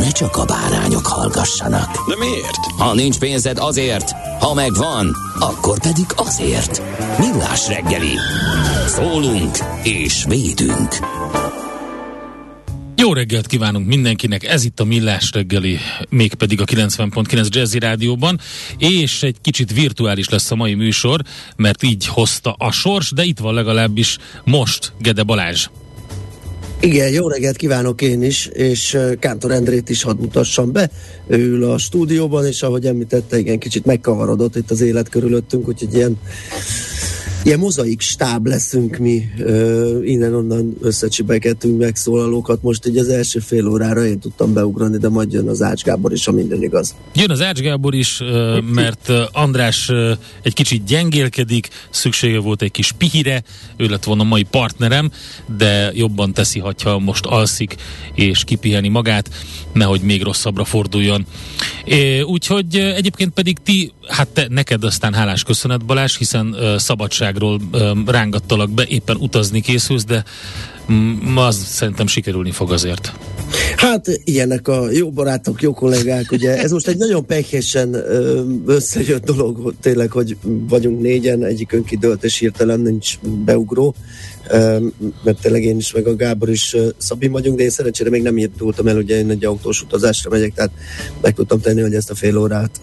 [0.00, 2.08] ne csak a bárányok hallgassanak.
[2.08, 2.56] De miért?
[2.78, 6.82] Ha nincs pénzed azért, ha megvan, akkor pedig azért.
[7.18, 8.14] Millás reggeli.
[8.86, 10.96] Szólunk és védünk.
[12.96, 15.78] Jó reggelt kívánunk mindenkinek, ez itt a Millás reggeli,
[16.08, 18.40] mégpedig a 90.9 Jazzy Rádióban,
[18.78, 21.20] és egy kicsit virtuális lesz a mai műsor,
[21.56, 25.66] mert így hozta a sors, de itt van legalábbis most Gede Balázs.
[26.82, 30.90] Igen, jó reggelt kívánok én is, és Kántor Endrét is hadd mutassam be.
[31.26, 35.94] Ő ül a stúdióban, és ahogy említette, igen, kicsit megkavarodott itt az élet körülöttünk, úgyhogy
[35.94, 36.18] ilyen
[37.42, 42.62] Ilyen mozaik stáb leszünk mi, uh, innen-onnan összecsibegetünk megszólalókat.
[42.62, 46.12] Most így az első fél órára én tudtam beugrani, de majd jön az Ács Gábor
[46.12, 46.94] is, ha minden igaz.
[47.14, 50.10] Jön az Ács Gábor is, uh, mert András uh,
[50.42, 53.42] egy kicsit gyengélkedik, szüksége volt egy kis pihire,
[53.76, 55.10] ő lett volna mai partnerem,
[55.58, 57.74] de jobban teszi, ha most alszik
[58.14, 59.30] és kipiheni magát,
[59.72, 61.26] nehogy még rosszabbra forduljon.
[62.24, 68.70] Úgyhogy egyébként pedig ti, hát te, neked aztán hálás köszönet Balázs, hiszen szabadság Magyarországról rángattalak
[68.70, 70.24] be, éppen utazni készülsz, de
[71.34, 73.12] az szerintem sikerülni fog azért.
[73.76, 77.94] Hát ilyenek a jó barátok, jó kollégák, ugye ez most egy nagyon pekhésen
[78.66, 83.94] összejött dolog, tényleg, hogy vagyunk négyen, egyikünk kidőlt, és hirtelen nincs beugró,
[85.22, 88.38] mert tényleg én is, meg a Gábor is Szabi vagyunk, de én szerencsére még nem
[88.38, 90.70] írtultam el, ugye én egy autós utazásra megyek, tehát
[91.20, 92.80] meg tudtam tenni, hogy ezt a fél órát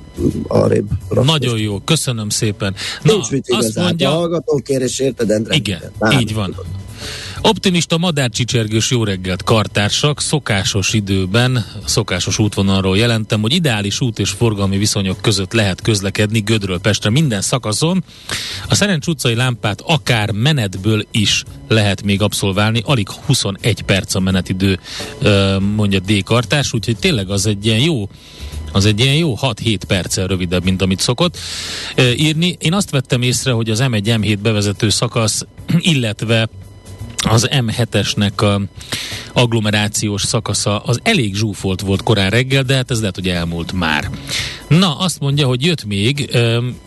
[0.48, 1.32] arrébb rakni.
[1.32, 2.76] Nagyon jó, köszönöm szépen.
[3.04, 4.10] Na, Nincs mit igazán, mondja...
[4.10, 5.56] a hallgatókérés érted, Endre?
[5.56, 5.82] Igen,
[6.20, 6.50] így van.
[6.50, 6.66] Tudod.
[7.42, 14.78] Optimista madárcsicsergős jó reggelt, kartársak, szokásos időben, szokásos útvonalról jelentem, hogy ideális út és forgalmi
[14.78, 18.04] viszonyok között lehet közlekedni Gödről Pestre minden szakaszon.
[18.68, 24.80] A Szerencs utcai lámpát akár menetből is lehet még abszolválni, alig 21 perc a menetidő,
[25.76, 26.24] mondja D.
[26.24, 28.10] Kartás, úgyhogy tényleg az egy ilyen jó
[28.72, 31.38] az egy ilyen jó 6-7 perccel rövidebb, mint amit szokott
[32.16, 32.56] írni.
[32.60, 35.46] Én azt vettem észre, hogy az M1 M7 bevezető szakasz,
[35.94, 36.50] illetve
[37.18, 38.62] az M7-esnek a
[39.34, 44.10] agglomerációs szakasza az elég zsúfolt volt korán reggel, de hát ez lehet, hogy elmúlt már.
[44.68, 46.38] Na, azt mondja, hogy jött még,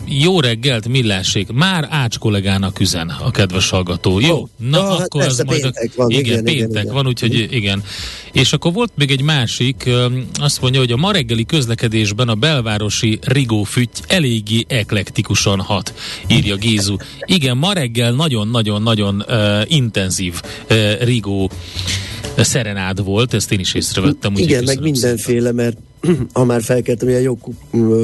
[0.06, 4.20] jó reggelt, millásék, már Ács kollégának üzen a kedves hallgató.
[4.20, 5.64] Jó, oh, na ja, hát akkor hát az majd...
[5.64, 7.52] A, van, igen, igen, péntek igen, van, úgyhogy igen.
[7.52, 7.82] igen.
[8.32, 9.88] És akkor volt még egy másik,
[10.34, 15.94] azt mondja, hogy a ma reggeli közlekedésben a belvárosi Rigó füty eléggé eklektikusan hat,
[16.26, 16.97] írja Gézu.
[17.24, 21.50] Igen, ma reggel nagyon-nagyon-nagyon uh, intenzív uh, Rigó
[22.36, 24.32] szerenád volt, ezt én is észrevettem.
[24.36, 25.54] Igen, meg mindenféle, szépen.
[25.54, 25.76] mert
[26.32, 27.38] ha már felkeltem, ilyen jó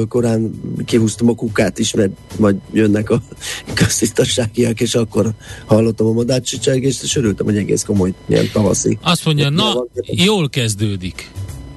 [0.07, 3.21] korán kihúztam a kukát is, mert majd jönnek a
[3.73, 5.31] köztisztaságiak, és akkor
[5.65, 8.97] hallottam a madárcsicsergést, és örültem, hogy egész komoly, ilyen tavaszi.
[9.01, 11.31] Azt mondja, na, van, jól kezdődik.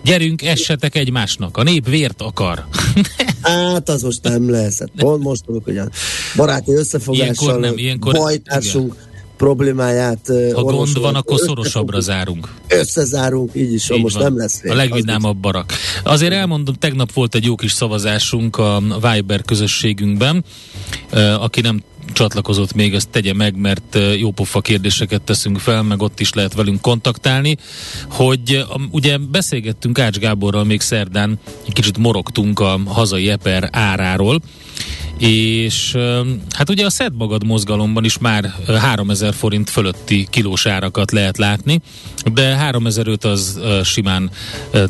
[0.05, 1.57] Gyerünk, essetek egymásnak.
[1.57, 2.65] A nép vért akar.
[3.43, 4.79] hát az most nem lesz.
[4.79, 5.89] Hát pont most tudok, hogy a
[6.37, 9.10] baráti összefogással ilyenkor nem, ilyenkor, bajtársunk igen
[9.41, 10.33] problémáját.
[10.55, 12.49] Ha gond van, akkor szorosabbra zárunk.
[12.69, 14.25] Összezárunk, így is, így most van.
[14.25, 14.73] nem lesz vég.
[14.73, 15.73] A legvidámabb barak.
[16.05, 20.45] Azért elmondom, tegnap volt egy jó kis szavazásunk a Viber közösségünkben,
[21.39, 21.83] aki nem
[22.13, 26.81] csatlakozott még, ezt tegye meg, mert jópofa kérdéseket teszünk fel, meg ott is lehet velünk
[26.81, 27.57] kontaktálni,
[28.11, 34.41] hogy ugye beszélgettünk Ács Gáborral még szerdán, egy kicsit morogtunk a hazai eper áráról,
[35.21, 35.97] és
[36.51, 41.81] hát ugye a Szed magad mozgalomban is már 3000 forint fölötti kilós árakat lehet látni,
[42.33, 44.31] de 3005 az simán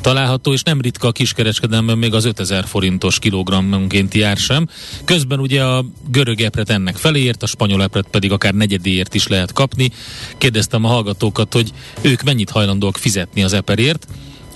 [0.00, 4.68] található, és nem ritka a kiskereskedelemben még az 5000 forintos kilogrammonkénti ár sem.
[5.04, 9.52] Közben ugye a görög epret ennek feléért, a spanyol epret pedig akár negyedéért is lehet
[9.52, 9.90] kapni.
[10.38, 14.06] Kérdeztem a hallgatókat, hogy ők mennyit hajlandóak fizetni az eperért,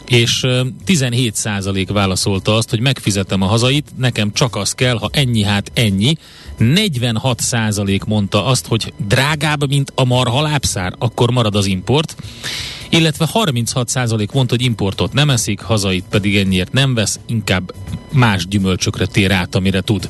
[0.08, 0.40] és
[0.86, 6.16] 17% válaszolta azt, hogy megfizetem a hazait, nekem csak az kell, ha ennyi, hát ennyi.
[6.58, 12.16] 46% mondta azt, hogy drágább, mint a marha lábszár, akkor marad az import.
[12.88, 17.74] Illetve 36% mondta, hogy importot nem eszik, hazait pedig ennyiért nem vesz, inkább
[18.12, 20.08] más gyümölcsökre tér át, amire tud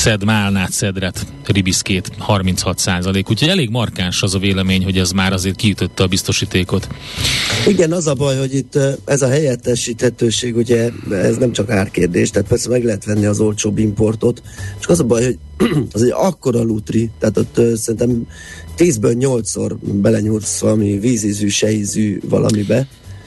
[0.00, 3.30] szed málnát, szedret, ribiszkét 36 százalék.
[3.30, 6.88] Úgyhogy elég markáns az a vélemény, hogy ez már azért kiütötte a biztosítékot.
[7.66, 12.48] Igen, az a baj, hogy itt ez a helyettesíthetőség, ugye ez nem csak árkérdés, tehát
[12.48, 14.42] persze meg lehet venni az olcsóbb importot,
[14.78, 15.38] csak az a baj, hogy
[15.92, 18.26] az egy akkora lutri, tehát ott szerintem
[18.78, 22.86] 10-ből 8-szor belenyúlsz valami vízízű, sejízű valamibe,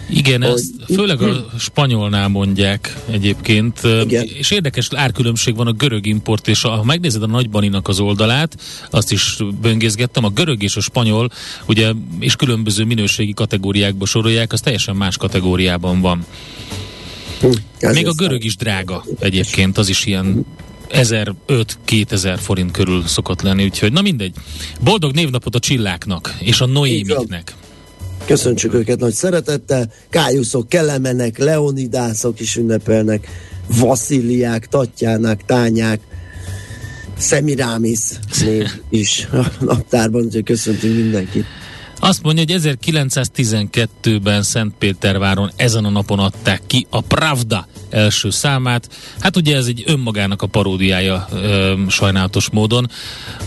[0.10, 0.52] igen, hogy...
[0.52, 4.26] ezt főleg a spanyolnál mondják egyébként, Igen.
[4.38, 8.58] és érdekes árkülönbség van a görög import, és ha megnézed a nagybaninak az oldalát,
[8.90, 11.30] azt is böngészgettem, a görög és a spanyol,
[11.66, 16.26] ugye, és különböző minőségi kategóriákba sorolják, az teljesen más kategóriában van.
[17.40, 20.46] Hm, Még a görög is drága egyébként, az is ilyen
[20.94, 24.34] 1005-2000 forint körül szokott lenni, úgyhogy na mindegy.
[24.84, 27.54] Boldog névnapot a csilláknak és a Noémiknek.
[28.26, 29.92] Köszöntsük őket nagy szeretettel.
[30.10, 33.28] Kájuszok, Kelemenek, Leonidászok is ünnepelnek,
[33.80, 36.00] Vasziliák, Tatjának, Tányák,
[37.18, 38.00] Szemirámis
[38.42, 41.46] név is a naptárban, úgyhogy köszöntünk mindenkit.
[42.06, 48.90] Azt mondja, hogy 1912-ben Szentpéterváron ezen a napon adták ki a Pravda első számát.
[49.20, 52.90] Hát ugye ez egy önmagának a paródiája ö, sajnálatos módon.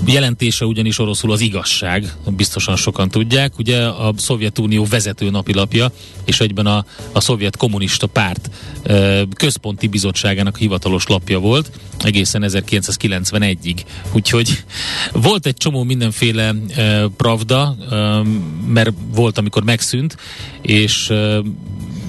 [0.06, 3.58] Jelentése ugyanis oroszul az igazság, biztosan sokan tudják.
[3.58, 5.93] Ugye a Szovjetunió vezető napilapja,
[6.25, 8.50] és egyben a, a szovjet kommunista párt
[8.82, 13.76] ö, központi bizottságának hivatalos lapja volt, egészen 1991-ig.
[14.12, 14.64] Úgyhogy
[15.12, 18.20] volt egy csomó mindenféle ö, pravda, ö,
[18.67, 20.17] mert volt, amikor megszűnt,
[20.63, 21.13] és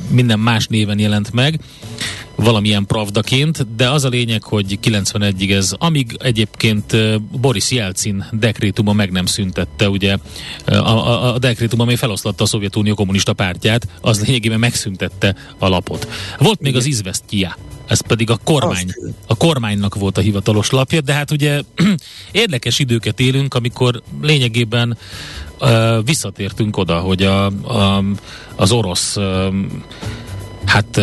[0.09, 1.59] minden más néven jelent meg
[2.37, 6.95] valamilyen pravdaként, de az a lényeg, hogy 91-ig ez, amíg egyébként
[7.39, 10.17] Boris Jelcin dekrétuma meg nem szüntette, ugye
[10.65, 16.07] a, a, a dekrétum, ami feloszlatta a Szovjetunió kommunista pártját, az lényegében megszüntette a lapot.
[16.37, 17.57] Volt még az Izvestia,
[17.87, 18.93] ez pedig a kormány.
[19.27, 21.61] A kormánynak volt a hivatalos lapja, de hát ugye
[22.31, 24.97] érdekes időket élünk, amikor lényegében
[26.03, 28.03] visszatértünk oda, hogy a, a,
[28.55, 29.17] az orosz
[30.65, 31.01] hát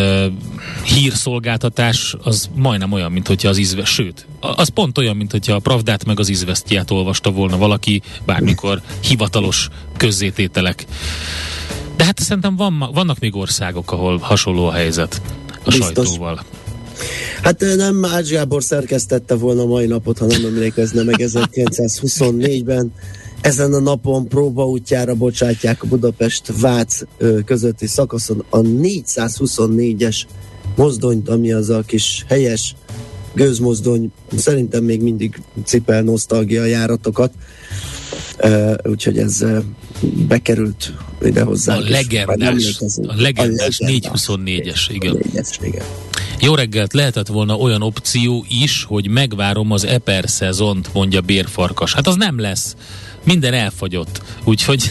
[0.84, 5.58] hírszolgáltatás az majdnem olyan, mint hogyha az izve, sőt, az pont olyan, mint hogyha a
[5.58, 10.86] Pravdát meg az izvesztját olvasta volna valaki bármikor hivatalos közzétételek.
[11.96, 15.84] De hát szerintem van, vannak még országok, ahol hasonló a helyzet a Biztos.
[15.84, 16.44] sajtóval.
[17.42, 22.92] Hát nem Ács Gábor szerkesztette volna mai napot, ha nem emlékezne meg 1924-ben
[23.44, 27.00] ezen a napon próbaútjára bocsátják a Budapest-Vác
[27.44, 30.22] közötti szakaszon a 424-es
[30.76, 32.74] mozdonyt, ami az a kis helyes
[33.34, 37.32] gőzmozdony, szerintem még mindig cipel nosztalgia járatokat,
[38.42, 39.58] uh, úgyhogy ez uh,
[40.28, 40.92] bekerült
[41.22, 41.76] ide hozzá.
[41.76, 42.76] A legendás,
[43.06, 45.18] a legendás 424-es, igen.
[45.60, 45.84] igen.
[46.40, 51.94] Jó reggelt, lehetett volna olyan opció is, hogy megvárom az Eper szezont, mondja Bérfarkas.
[51.94, 52.76] Hát az nem lesz
[53.24, 54.22] minden elfogyott.
[54.44, 54.90] Úgyhogy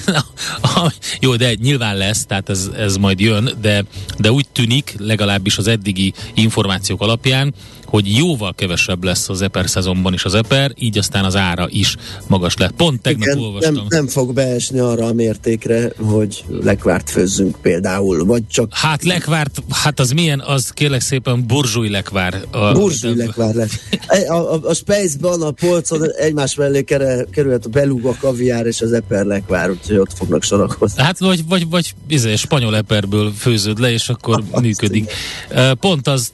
[1.20, 3.84] jó, de nyilván lesz, tehát ez, ez majd jön, de,
[4.18, 7.54] de úgy tűnik, legalábbis az eddigi információk alapján,
[7.94, 11.96] hogy jóval kevesebb lesz az eper szezonban is az eper, így aztán az ára is
[12.28, 12.72] magas lett.
[12.72, 13.74] Pont tegnap Igen, olvastam.
[13.74, 18.74] Nem, nem fog beesni arra a mértékre, hogy lekvárt főzzünk például, vagy csak...
[18.74, 22.42] Hát lekvárt, hát az milyen, az kérlek szépen burzsúj lekvár.
[22.52, 23.26] A, burzsúj de...
[23.26, 23.80] lekvár lesz.
[24.28, 26.84] A, a, a Space-ban a polcon egymás mellé
[27.32, 31.04] kerülhet a belúg a kaviár és az eper lekvár, úgyhogy ott fognak sorakozni.
[31.04, 35.12] Hát vagy, vagy, vagy izé, spanyol eperből főződ le, és akkor hát, működik.
[35.50, 35.78] Igen.
[35.78, 36.34] Pont azt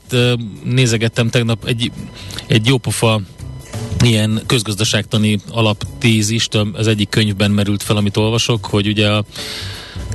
[0.64, 1.92] nézegettem tegnap tegnap egy,
[2.48, 3.22] egy jópofa
[4.04, 9.24] ilyen közgazdaságtani alaptézist az egyik könyvben merült fel, amit olvasok, hogy ugye a,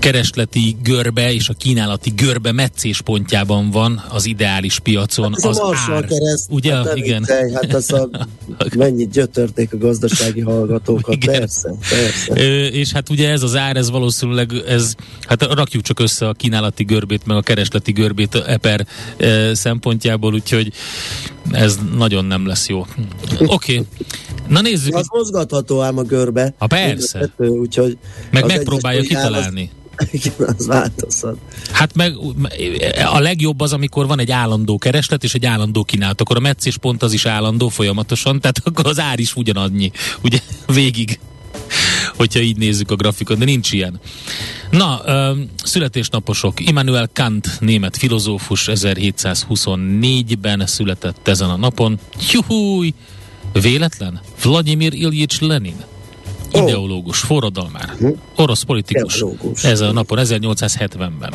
[0.05, 5.97] keresleti görbe és a kínálati görbe meccéspontjában van az ideális piacon Hát az a Marshall
[5.97, 6.05] ár.
[6.05, 6.47] kereszt.
[6.51, 6.75] Ugye?
[6.75, 7.19] Hát Igen.
[7.19, 8.09] viccelj, hát az a,
[8.77, 11.15] mennyit gyötörték a gazdasági hallgatókat.
[11.15, 11.39] Igen.
[11.39, 12.45] Persze, persze.
[12.45, 16.33] Ö, és hát ugye ez az ár, ez valószínűleg, ez, hát rakjuk csak össze a
[16.33, 20.73] kínálati görbét, meg a keresleti görbét eper ö, szempontjából, úgyhogy
[21.51, 22.79] ez nagyon nem lesz jó.
[22.81, 23.87] Oké, okay.
[24.49, 26.55] na nézzük, Az mozgatható ám a görbe.
[26.59, 27.31] Ha persze.
[27.37, 27.99] Úgyhogy
[28.31, 29.71] meg az megpróbálja áll, az- kitalálni.
[30.59, 31.37] Az változhat.
[31.73, 32.15] Hát meg
[33.13, 36.77] a legjobb az, amikor van egy állandó kereslet és egy állandó kínálat, akkor a meccés
[36.77, 39.91] pont az is állandó folyamatosan, tehát akkor az ár is ugyanannyi,
[40.23, 41.19] ugye végig
[42.17, 44.01] hogyha így nézzük a grafikon, de nincs ilyen.
[44.71, 45.33] Na, ö,
[45.65, 46.69] születésnaposok.
[46.69, 51.99] Immanuel Kant, német filozófus, 1724-ben született ezen a napon.
[52.31, 52.95] Juhúj!
[53.53, 54.21] Véletlen?
[54.43, 55.77] Vladimir Ilyich Lenin.
[56.55, 57.95] Ideológus, forradalmár,
[58.37, 59.15] orosz politikus.
[59.15, 59.65] Ideológus.
[59.65, 61.33] Ez a napon, 1870-ben.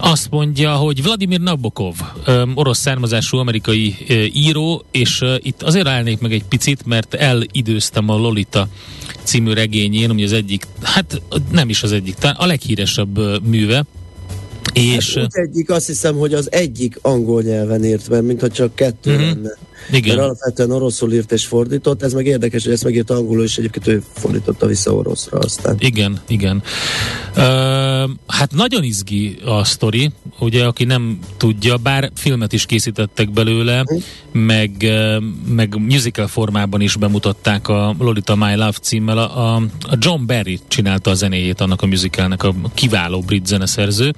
[0.00, 5.86] Azt mondja, hogy Vladimir Nabokov, öm, orosz származású amerikai ö, író, és ö, itt azért
[5.86, 8.68] állnék meg egy picit, mert elidőztem a Lolita
[9.22, 13.84] című regényén, ami az egyik, hát nem is az egyik, talán a leghíresebb ö, műve,
[14.72, 19.10] és Hát, egyik, azt hiszem, hogy az egyik angol nyelven írt, mert mintha csak kettő
[19.10, 19.26] uh-huh.
[19.26, 19.56] lenne.
[19.90, 20.16] Igen.
[20.16, 23.86] Mert alapvetően oroszul írt és fordított, ez meg érdekes, hogy ezt megírta angolul, és egyébként
[23.86, 25.76] ő fordította vissza oroszra aztán.
[25.78, 26.62] Igen, igen.
[27.34, 27.42] Ö,
[28.26, 33.84] hát nagyon izgi a sztori, ugye, aki nem tudja, bár filmet is készítettek belőle,
[34.32, 39.18] meg, ö, meg musical formában is bemutatták a Lolita My Love címmel.
[39.18, 44.14] A, a John Barry csinálta a zenéjét annak a musicalnek, a kiváló brit zeneszerző.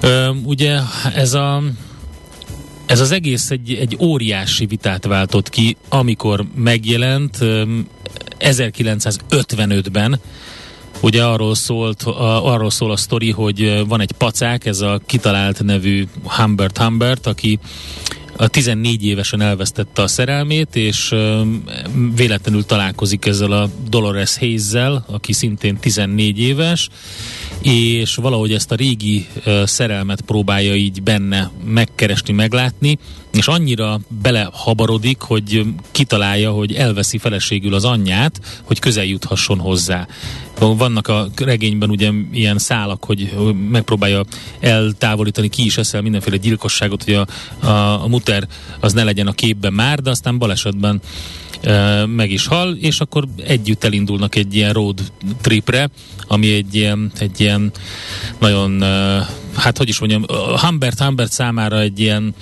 [0.00, 0.78] Ö, ugye
[1.14, 1.62] ez a
[2.90, 7.86] ez az egész egy, egy óriási vitát váltott ki, amikor megjelent öm,
[8.38, 10.20] 1955-ben,
[11.02, 12.02] Ugye arról, szólt,
[12.42, 17.58] arról szól a sztori, hogy van egy pacák, ez a kitalált nevű Humbert Humbert, aki
[18.40, 21.14] a 14 évesen elvesztette a szerelmét, és
[22.16, 26.88] véletlenül találkozik ezzel a Dolores Hayes-zel, aki szintén 14 éves,
[27.62, 29.26] és valahogy ezt a régi
[29.64, 32.98] szerelmet próbálja így benne megkeresni, meglátni,
[33.32, 40.06] és annyira belehabarodik, hogy kitalálja, hogy elveszi feleségül az anyját, hogy közel juthasson hozzá.
[40.58, 43.32] Vannak a regényben ugye ilyen szálak, hogy
[43.70, 44.24] megpróbálja
[44.60, 47.26] eltávolítani, ki is eszel mindenféle gyilkosságot, hogy a,
[47.66, 48.48] a, a muter
[48.80, 51.00] az ne legyen a képben már, de aztán balesetben
[51.60, 55.00] ö, meg is hal, és akkor együtt elindulnak egy ilyen road
[55.40, 55.90] tripre,
[56.26, 57.70] ami egy ilyen, egy ilyen
[58.38, 59.18] nagyon, ö,
[59.54, 60.24] hát hogy is mondjam,
[60.60, 62.34] Humbert Humbert számára egy ilyen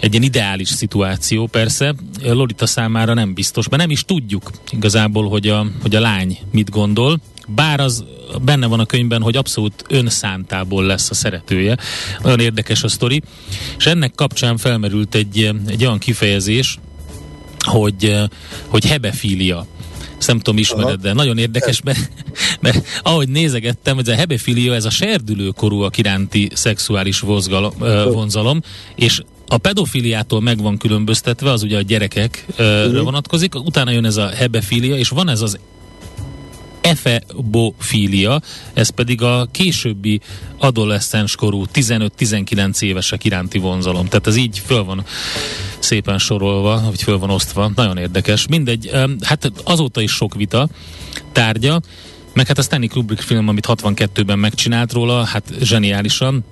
[0.00, 1.94] egy ilyen ideális szituáció, persze.
[2.22, 6.70] Lolita számára nem biztos, mert nem is tudjuk igazából, hogy a, hogy a lány mit
[6.70, 8.04] gondol, bár az
[8.42, 11.76] benne van a könyvben, hogy abszolút önszántából lesz a szeretője.
[12.22, 13.22] Nagyon érdekes a sztori.
[13.78, 16.78] És ennek kapcsán felmerült egy, egy olyan kifejezés,
[17.58, 18.14] hogy,
[18.66, 19.66] hogy hebefília.
[20.18, 22.10] Ezt ismered, de nagyon érdekes, mert,
[22.60, 27.72] mert ahogy nézegettem, ez a hebefilia, ez a serdülőkorúak iránti szexuális vozgalom,
[28.12, 28.60] vonzalom,
[28.94, 34.28] és a pedofiliától meg van különböztetve, az ugye a gyerekekre vonatkozik, utána jön ez a
[34.28, 35.58] hebefilia, és van ez az
[36.80, 38.40] efebofília,
[38.72, 40.20] ez pedig a későbbi
[40.58, 44.06] adoleszcens korú 15-19 évesek iránti vonzalom.
[44.06, 45.04] Tehát ez így föl van
[45.78, 47.70] szépen sorolva, vagy föl van osztva.
[47.74, 48.46] Nagyon érdekes.
[48.46, 48.90] Mindegy,
[49.22, 50.68] hát azóta is sok vita
[51.32, 51.80] tárgya,
[52.32, 56.44] meg hát a Stanley Kubrick film, amit 62-ben megcsinált róla, hát zseniálisan,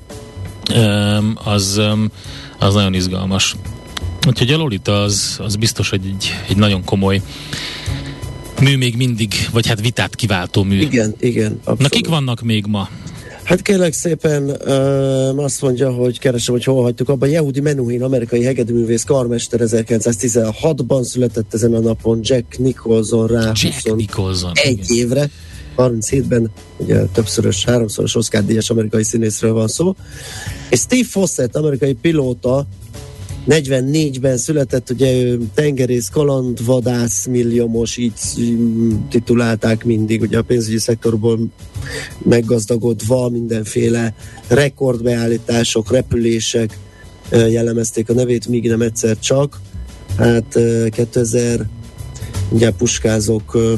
[1.44, 2.10] az, öm,
[2.58, 3.56] az nagyon izgalmas.
[4.28, 7.22] Úgyhogy a Lolita az, az biztos, hogy egy, egy nagyon komoly
[8.60, 10.80] mű még mindig, vagy hát vitát kiváltó mű.
[10.80, 11.52] Igen, igen.
[11.58, 11.80] Abszolút.
[11.80, 12.88] Na kik vannak még ma?
[13.42, 17.28] Hát kérlek szépen ö, azt mondja, hogy keresem, hogy hol hagytuk abban.
[17.28, 23.96] Yehudi Menuhin, amerikai hegedűművész, karmester 1916-ban született ezen a napon, Jack Nicholson rá Jack 21
[23.96, 24.52] Nicholson.
[24.54, 25.30] egy évre,
[25.76, 29.94] 37-ben, ugye többszörös, háromszoros Oscar díjas amerikai színészről van szó.
[30.70, 32.66] És Steve Fossett, amerikai pilóta,
[33.48, 41.38] 44-ben született, ugye ő tengerész, kalandvadász, milliomos, így mm, titulálták mindig, ugye a pénzügyi szektorból
[42.18, 44.14] meggazdagodva mindenféle
[44.48, 46.78] rekordbeállítások, repülések
[47.30, 49.60] jellemezték a nevét, míg nem egyszer csak.
[50.16, 51.66] Hát ö, 2000,
[52.50, 53.74] ugye puskázok, ö,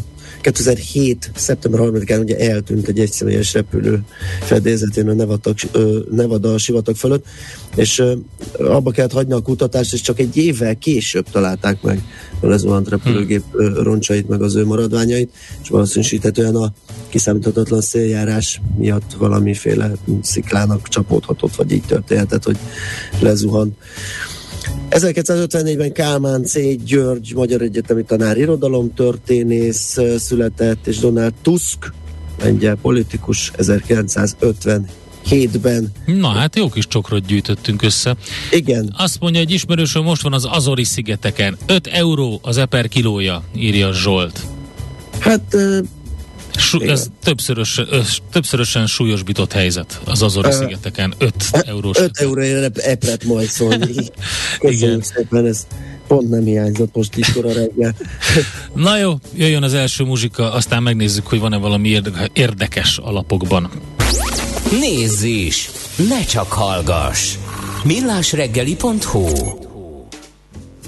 [0.53, 1.31] 2007.
[1.35, 4.03] szeptember 3-án ugye eltűnt egy egyszemélyes repülő
[4.41, 5.55] fedélzetén a Nevada,
[6.11, 7.25] Nevada sivatag fölött,
[7.77, 8.03] és
[8.59, 12.03] abba kellett hagyni a kutatást, és csak egy évvel később találták meg
[12.41, 15.31] a lezuhant repülőgép ö, roncsait, meg az ő maradványait,
[15.63, 16.73] és valószínűsíthetően a
[17.09, 22.57] kiszámíthatatlan széljárás miatt valamiféle sziklának csapódhatott, vagy így történhetett, hogy
[23.21, 23.77] lezuhan.
[24.95, 26.59] 1954-ben Kálmán C.
[26.85, 31.93] György, Magyar Egyetemi Tanár, irodalomtörténész született, és Donald Tusk,
[32.43, 35.93] lengyel politikus 1957-ben.
[36.05, 38.17] Na hát jó kis csokrot gyűjtöttünk össze.
[38.51, 38.95] Igen.
[38.97, 41.57] Azt mondja, hogy ismerősöm most van az Azori szigeteken.
[41.67, 44.41] 5 euró az eper kilója, írja Zsolt.
[45.19, 45.57] Hát
[46.57, 48.01] Sú, ez többszörös, ö,
[48.33, 51.15] többszörösen súlyosbított helyzet az Azori uh, szigeteken.
[51.19, 51.99] 5 eurós.
[51.99, 54.11] 5 euróért epret majd szólni.
[54.59, 55.67] Köszönjük szépen, ez
[56.07, 57.95] pont nem hiányzott most így kora reggel.
[58.75, 62.01] Na jó, jöjjön az első muzsika, aztán megnézzük, hogy van-e valami
[62.33, 63.71] érdekes alapokban.
[64.81, 65.71] Nézz is!
[66.09, 67.35] Ne csak hallgass!
[67.85, 69.64] millásreggeli.hu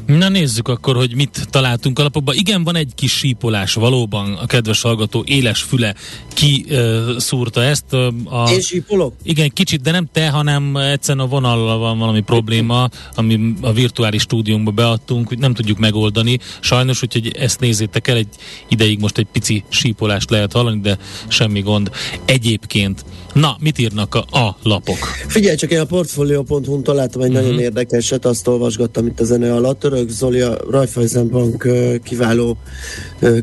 [0.06, 2.34] Na nézzük akkor, hogy mit találtunk alapokban.
[2.34, 5.94] Igen, van egy kis sípolás valóban, a kedves hallgató éles füle
[6.34, 7.92] kiszúrta ezt.
[8.24, 9.14] A, Én sípolok?
[9.22, 14.22] Igen, kicsit, de nem te, hanem egyszerűen a vonallal van valami probléma, ami a virtuális
[14.22, 16.38] stúdiónkba beadtunk, hogy nem tudjuk megoldani.
[16.60, 18.28] Sajnos, úgyhogy ezt nézzétek el, egy
[18.68, 20.98] ideig most egy pici sípolást lehet hallani, de
[21.28, 21.90] semmi gond.
[22.24, 24.98] Egyébként, na, mit írnak a, a lapok?
[25.26, 27.44] Figyelj csak, én a portfolio.hu-n találtam egy uh-huh.
[27.44, 29.84] nagyon érdekeset, azt olvasgattam itt a zene alatt.
[29.96, 31.68] Török Zoli, a Raiffeisenbank
[32.02, 32.56] kiváló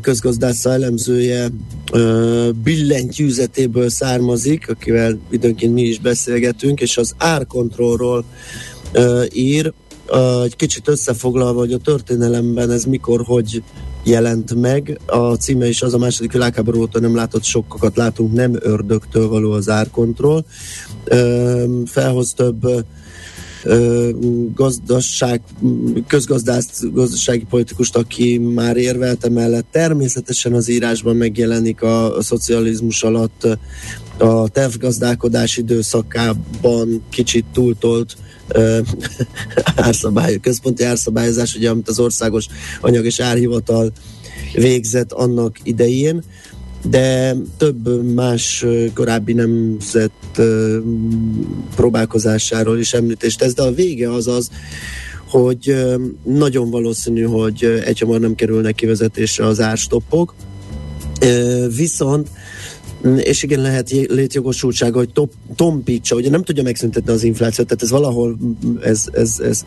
[0.02, 1.48] közgazdásza elemzője
[2.62, 8.24] billentyűzetéből származik, akivel időnként mi is beszélgetünk, és az árkontrollról
[9.32, 9.72] ír,
[10.44, 13.62] egy kicsit összefoglalva, hogy a történelemben ez mikor, hogy
[14.04, 15.00] jelent meg.
[15.06, 19.52] A címe is az a második világháború óta nem látott sokkokat látunk, nem ördögtől való
[19.52, 20.44] az árkontroll.
[21.86, 22.84] Felhoz több
[24.54, 25.40] gazdaság,
[26.06, 29.66] közgazdász, gazdasági politikust, aki már érvelte mellett.
[29.70, 33.58] Természetesen az írásban megjelenik a, a szocializmus alatt
[34.18, 38.16] a tervgazdálkodás időszakában kicsit túltolt
[39.76, 42.46] árszabály, központi árszabályozás, ugye, amit az országos
[42.80, 43.92] anyag és árhivatal
[44.52, 46.22] végzett annak idején
[46.90, 48.64] de több más
[48.94, 50.10] korábbi nemzet
[51.76, 54.50] próbálkozásáról is említést tesz, de a vége az az,
[55.28, 55.74] hogy
[56.24, 60.34] nagyon valószínű, hogy egyhamar nem kerülnek kivezetésre az árstoppok,
[61.76, 62.28] viszont
[63.16, 67.90] és igen, lehet létjogosultsága, hogy top, tompítsa, ugye nem tudja megszüntetni az inflációt, tehát ez
[67.90, 68.36] valahol
[68.82, 69.64] ez, ez, ez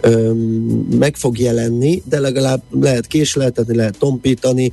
[0.00, 0.36] öm,
[0.98, 4.72] meg fog jelenni, de legalább lehet késleltetni, lehet tompítani,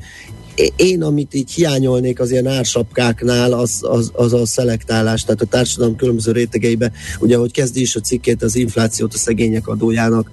[0.75, 5.95] én, amit így hiányolnék az ilyen ársapkáknál, az, az, az a szelektálás, tehát a társadalom
[5.95, 10.31] különböző rétegeibe, ugye, hogy kezdi is a cikkét, az inflációt a szegények adójának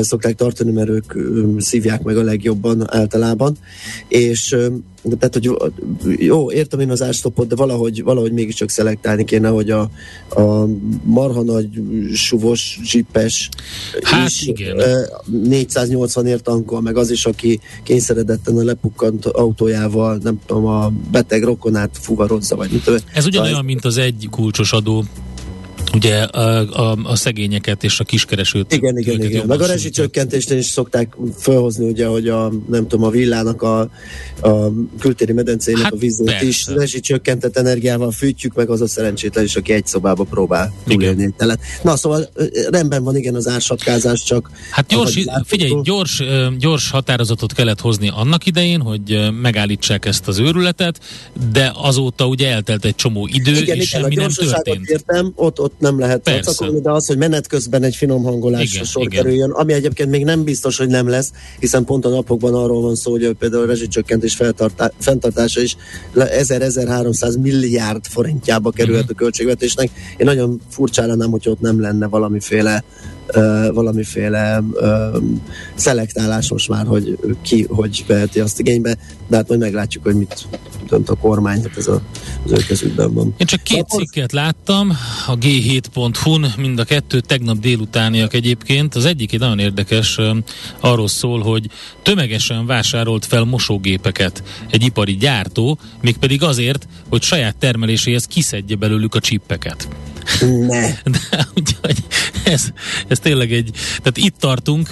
[0.00, 1.12] szokták tartani, mert ők
[1.58, 3.56] szívják meg a legjobban általában,
[4.08, 4.56] és
[5.02, 5.50] tehát, hogy
[6.18, 9.90] jó, értem én az árstopot, de valahogy, valahogy mégiscsak szelektálni kéne, hogy a,
[10.30, 10.66] a
[11.04, 11.68] marha nagy
[12.14, 13.48] suvos, zsipes
[14.02, 14.76] hát, is, igen.
[15.42, 21.42] 480 ért tankol, meg az is, aki kényszeredetten a lepukkant autójával, nem tudom, a beteg
[21.42, 25.04] rokonát fuvarozza, vagy mit Ez ugyanolyan, mint az egy kulcsos adó
[25.94, 28.72] ugye a, a, a szegényeket és a kiskeresőt.
[28.72, 29.46] Igen, igen, igen.
[29.46, 33.80] Meg a rezsicsökkentést is szokták felhozni, ugye, hogy a, nem tudom, a villának a,
[34.40, 36.46] a kültéri medencének hát a vizét persze.
[36.46, 41.58] is rezsicsökkentett energiával fűtjük, meg az a szerencsétlen is, aki egy szobába próbál túlélni egy
[41.82, 42.30] Na, szóval
[42.70, 44.50] rendben van, igen, az ársapkázás, csak...
[44.70, 46.22] Hát gyors, figyelj, gyors,
[46.58, 51.00] gyors határozatot kellett hozni annak idején, hogy megállítsák ezt az őrületet,
[51.52, 54.88] de azóta ugye eltelt egy csomó idő, igen, és igen, semmi nem történt.
[54.88, 59.02] Értem, ott, ott nem lehet tartakolni, de az, hogy menet közben egy finom hangolásra sor
[59.02, 59.22] igen.
[59.22, 62.94] kerüljön, ami egyébként még nem biztos, hogy nem lesz, hiszen pont a napokban arról van
[62.94, 64.38] szó, hogy például a rezsicsökkentés
[64.98, 65.76] fenntartása is
[66.14, 69.16] 1000-1300 milliárd forintjába kerülhet uh-huh.
[69.18, 69.90] a költségvetésnek.
[70.16, 72.84] Én nagyon furcsa lennem, hogy ott nem lenne valamiféle
[73.72, 75.22] valamiféle uh,
[75.74, 78.96] szelektálás most már, hogy ki hogy veheti azt igénybe,
[79.28, 80.46] de hát majd meglátjuk, hogy mit
[80.88, 82.02] dönt a kormány, hát ez a,
[82.44, 83.34] az ő kezükben van.
[83.36, 84.92] Én csak két cikket láttam,
[85.26, 88.94] a g7.hu-n, mind a kettő tegnap délutániak egyébként.
[88.94, 90.18] Az egyik egy nagyon érdekes,
[90.80, 91.70] arról szól, hogy
[92.02, 99.20] tömegesen vásárolt fel mosógépeket egy ipari gyártó, mégpedig azért, hogy saját termeléséhez kiszedje belőlük a
[99.20, 99.88] csippeket.
[100.40, 100.92] Ne.
[101.30, 101.96] De, úgyhogy
[102.44, 102.64] ez,
[103.08, 104.90] ez tényleg egy, tehát itt tartunk,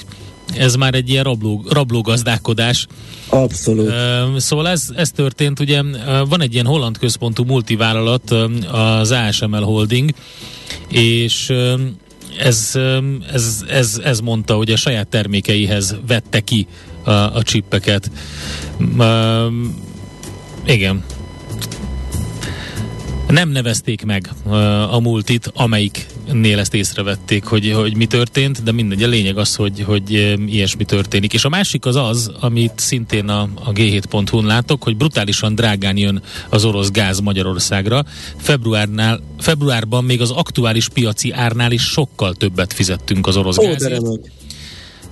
[0.56, 2.86] ez már egy ilyen rabló, rablógazdálkodás.
[3.28, 3.92] Abszolút.
[4.36, 5.82] Szóval ez, ez történt, ugye
[6.28, 8.34] van egy ilyen holland központú multivállalat,
[8.72, 10.10] az ASML Holding,
[10.88, 11.52] és
[12.38, 12.72] ez,
[13.32, 16.66] ez, ez, ez mondta, hogy a saját termékeihez vette ki
[17.04, 18.10] a, a csippeket.
[20.66, 21.04] Igen.
[23.28, 29.02] Nem nevezték meg uh, a multit, amelyiknél ezt észrevették, hogy, hogy mi történt, de mindegy,
[29.02, 30.10] a lényeg az, hogy, hogy
[30.46, 31.32] ilyesmi történik.
[31.32, 36.22] És a másik az az, amit szintén a, a G7.hu-n látok, hogy brutálisan drágán jön
[36.48, 38.04] az orosz gáz Magyarországra.
[38.36, 44.02] Februárnál, februárban még az aktuális piaci árnál is sokkal többet fizettünk az orosz gázért.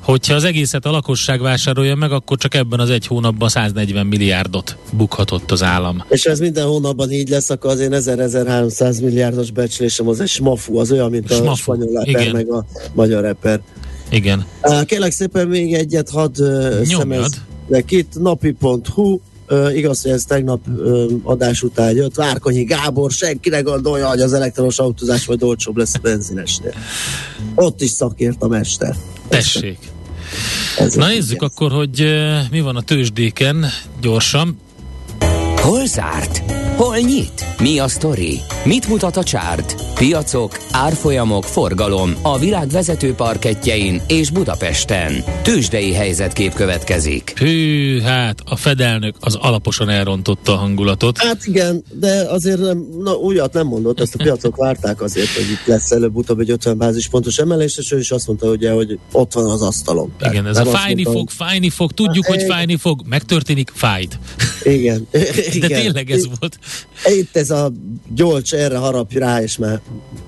[0.07, 4.77] Hogyha az egészet a lakosság vásárolja meg, akkor csak ebben az egy hónapban 140 milliárdot
[4.93, 6.05] bukhatott az állam.
[6.09, 10.93] És ez minden hónapban így lesz, akkor azért 1000-1300 milliárdos becslésem az egy smafu, az
[10.93, 11.55] olyan, mint a smafu.
[11.55, 13.61] spanyol reper, meg a magyar reper.
[14.11, 14.47] Igen.
[14.85, 16.43] Kérlek szépen még egyet hadd
[17.67, 19.19] de két napi.hu
[19.51, 22.15] Uh, igaz, hogy ez tegnap uh, adás után jött.
[22.15, 26.75] Várkonyi Gábor, senki ne gondolja, hogy az elektromos autózás majd olcsóbb lesz a benzinesnél.
[27.55, 28.97] Ott is szakért a mester.
[29.29, 29.79] Tessék.
[30.79, 31.49] Ez Na nézzük igen.
[31.49, 32.05] akkor, hogy
[32.51, 33.67] mi van a tőzsdéken
[34.01, 34.61] gyorsan.
[35.67, 36.53] Hol zárt?
[36.77, 37.47] Hol nyit?
[37.61, 38.41] Mi a sztori?
[38.65, 39.75] Mit mutat a csárt?
[39.95, 45.25] Piacok, árfolyamok, forgalom a világ vezető parketjein és Budapesten.
[45.43, 47.33] Tőzsdei helyzetkép következik.
[47.39, 51.19] Hű, hát a fedelnök az alaposan elrontotta a hangulatot.
[51.19, 55.51] Hát igen, de azért nem, na, újat nem mondott, ezt a piacok várták azért, hogy
[55.51, 59.33] itt lesz előbb-utóbb egy 50 bázispontos emelés, és ő is azt mondta, ugye, hogy ott
[59.33, 60.15] van az asztalon.
[60.31, 64.19] Igen, ez a fájni mondta, fog, fájni fog, tudjuk, hát, hogy fájni fog, megtörténik, fájt.
[64.63, 65.07] Igen.
[65.61, 65.81] De igen.
[65.81, 66.59] tényleg ez volt.
[67.05, 67.73] Itt ez a
[68.15, 69.81] gyolcs erre harapj rá, és már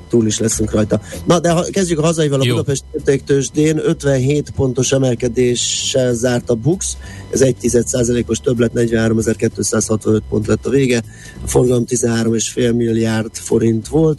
[0.09, 1.01] túl is leszünk rajta.
[1.27, 2.55] Na, de ha, kezdjük a hazaival a Jó.
[2.55, 6.97] Budapest értéktősdén 57 pontos emelkedéssel zárt a BUX,
[7.31, 11.03] ez 1% os többlet, 43.265 pont lett a vége,
[11.45, 14.19] a forgalom 13,5 milliárd forint volt,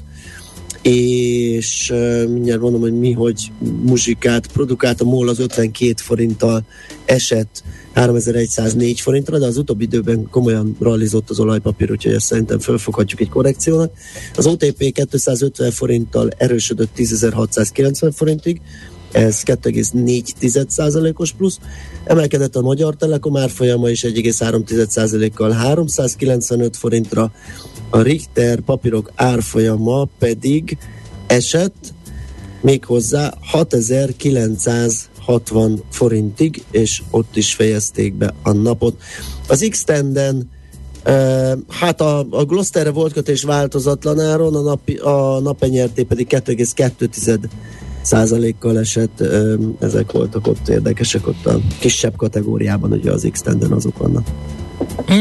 [0.81, 1.93] és
[2.27, 6.65] mindjárt mondom, hogy mi, hogy muzsikát produkált, a MOL az 52 forinttal
[7.05, 7.63] esett
[7.93, 13.29] 3104 forintra, de az utóbbi időben komolyan rallizott az olajpapír, úgyhogy ezt szerintem fölfoghatjuk egy
[13.29, 13.91] korrekciónak.
[14.35, 18.61] Az OTP 250 forinttal erősödött 10.690 forintig,
[19.11, 21.59] ez 2,4%-os plusz.
[22.03, 27.31] Emelkedett a Magyar Telekom árfolyama is 1,3%-kal 395 forintra,
[27.89, 30.77] a Richter papírok árfolyama pedig
[31.27, 31.93] esett
[32.61, 39.01] méghozzá 6960 forintig, és ott is fejezték be a napot.
[39.47, 39.83] Az x
[41.05, 47.39] Uh, hát a, a Glosterre volt kötés változatlan áron, a, napi, a napenyerté pedig 2,2
[48.01, 53.97] százalékkal esett, uh, ezek voltak ott érdekesek, ott a kisebb kategóriában ugye az x azok
[53.97, 54.27] vannak.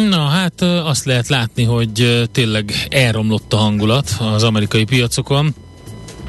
[0.09, 5.55] Na hát azt lehet látni, hogy tényleg elromlott a hangulat az amerikai piacokon.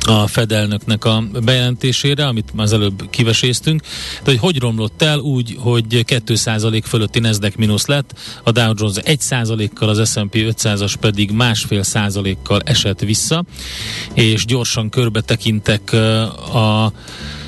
[0.02, 3.82] A Fedelnöknek a bejelentésére, amit már az előbb kiveséztünk,
[4.24, 5.18] de hogy hogy romlott el?
[5.18, 11.32] Úgy, hogy 2% fölötti Nasdaq mínusz lett, a Dow Jones 1%-kal, az S&P 500-as pedig
[11.32, 13.44] másfél százalékkal esett vissza,
[14.14, 15.94] és gyorsan körbe tekintek
[16.54, 16.92] a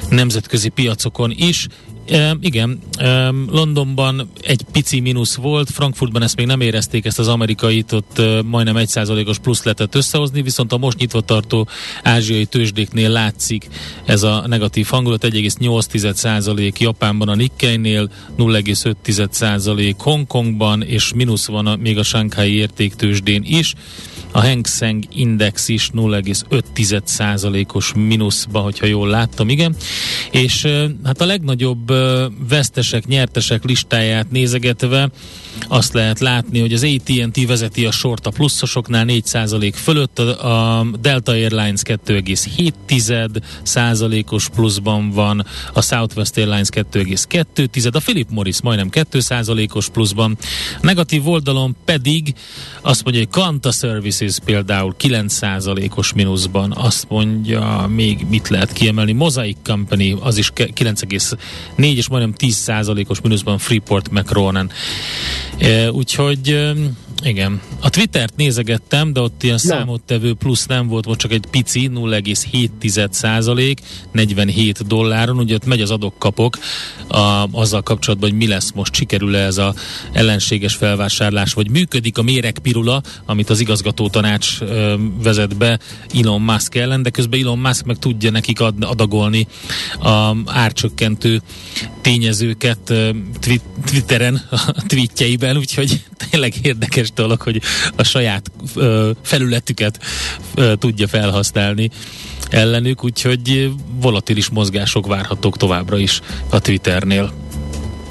[0.10, 1.68] nemzetközi piacokon is.
[2.12, 7.28] E, igen, e, Londonban egy pici mínusz volt, Frankfurtban ezt még nem érezték, ezt az
[7.28, 11.68] amerikait ott e, majdnem egy százalékos plusz lehetett összehozni, viszont a most nyitva tartó
[12.04, 13.68] ázsiai tőzsdéknél látszik
[14.06, 21.68] ez a negatív hangulat, 1,8 százalék Japánban a Nikkei-nél, 0,5 százalék Hongkongban, és mínusz van
[21.68, 23.74] a, még a Shanghai értéktőzsdén is
[24.32, 29.76] a Hang Seng Index is 0,5%-os mínuszba, hogyha jól láttam, igen.
[30.32, 30.68] És
[31.04, 31.94] hát a legnagyobb
[32.50, 35.10] vesztesek, nyertesek listáját nézegetve
[35.68, 41.32] azt lehet látni, hogy az AT&T vezeti a sort a pluszosoknál 4% fölött, a Delta
[41.32, 49.90] Airlines 2,7 százalékos pluszban van, a Southwest Airlines 2,2%, a Philip Morris majdnem 2 százalékos
[49.90, 50.38] pluszban,
[50.82, 52.34] negatív oldalon pedig
[52.82, 53.72] azt mondja, hogy Quanta
[54.22, 60.52] Services például 9 százalékos mínuszban, azt mondja, még mit lehet kiemelni, Mosaic Company, az is
[60.56, 64.72] 9,4 és majdnem 10 százalékos mínuszban Freeport McRonan.
[65.58, 66.72] E, úgyhogy
[67.24, 67.62] igen.
[67.80, 69.70] A Twittert nézegettem, de ott ilyen ja.
[69.70, 73.80] számottevő plusz nem volt, most csak egy pici, 0,7 százalék,
[74.12, 76.58] 47 dolláron, ugye ott megy az adok-kapok
[77.08, 79.74] a, azzal kapcsolatban, hogy mi lesz most, sikerül-e ez a
[80.12, 84.60] ellenséges felvásárlás, vagy működik a méregpirula, amit az igazgató tanács
[85.24, 85.80] vezet be
[86.14, 89.48] Elon Musk ellen, de közben Elon Musk meg tudja nekik ad, adagolni
[90.00, 91.42] a árcsökkentő
[92.02, 93.10] tényezőket ö,
[93.86, 97.62] Twitteren, a tweetjeiben, úgyhogy tényleg érdekes dolog, hogy
[97.96, 98.52] a saját
[99.22, 100.00] felületüket
[100.80, 101.90] tudja felhasználni
[102.50, 103.72] ellenük, úgyhogy
[104.02, 107.32] volatilis mozgások várhatók továbbra is a Twitternél.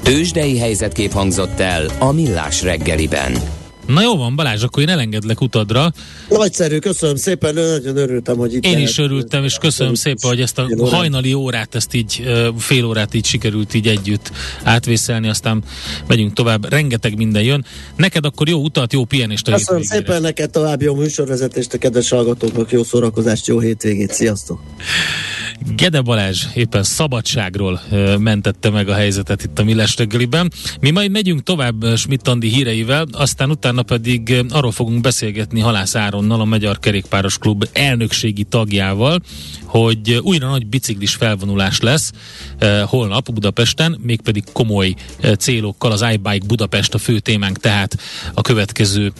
[0.03, 3.60] Tőzsdei helyzetkép hangzott el a Millás reggeliben.
[3.93, 5.91] Na jó van, Balázs, akkor én elengedlek utadra.
[6.29, 8.89] Nagyszerű, köszönöm szépen, nagyon örültem, hogy itt Én lehet.
[8.89, 12.23] is örültem, és köszönöm szépen, hogy ezt a hajnali órát, ezt így
[12.57, 14.31] fél órát így sikerült így együtt
[14.63, 15.63] átvészelni, aztán
[16.07, 16.69] megyünk tovább.
[16.69, 17.65] Rengeteg minden jön.
[17.95, 20.05] Neked akkor jó utat, jó pihenést a Köszönöm hétvégére.
[20.05, 24.59] szépen neked további jó műsorvezetést a kedves hallgatóknak, jó szórakozást, jó hétvégét, sziasztok!
[25.75, 27.81] Gede Balázs éppen szabadságról
[28.17, 30.51] mentette meg a helyzetet itt a Millás reggeliben.
[30.79, 36.41] Mi majd megyünk tovább ö, Schmidt-Andi híreivel, aztán utána pedig arról fogunk beszélgetni Halász Áronnal,
[36.41, 39.21] a Magyar Kerékpáros Klub elnökségi tagjával,
[39.65, 42.11] hogy újra nagy biciklis felvonulás lesz
[42.85, 44.93] holnap Budapesten, mégpedig komoly
[45.37, 47.97] célokkal az iBike Budapest a fő témánk, tehát
[48.33, 49.11] a következő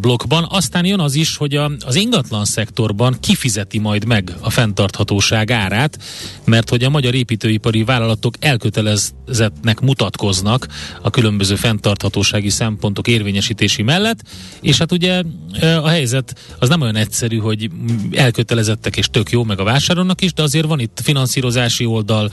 [0.00, 0.46] blokkban.
[0.50, 5.98] Aztán jön az is, hogy a, az ingatlan szektorban kifizeti majd meg a fenntarthatóság árát,
[6.44, 10.66] mert hogy a magyar építőipari vállalatok elkötelezettnek mutatkoznak
[11.02, 14.20] a különböző fenntarthatósági szempontok érvényesítési mellett,
[14.60, 15.22] és hát ugye
[15.60, 17.70] a helyzet az nem olyan egyszerű, hogy
[18.12, 22.32] elkötelezettek és tök jó, meg a vásárolnak is, de azért van itt finanszírozási oldal,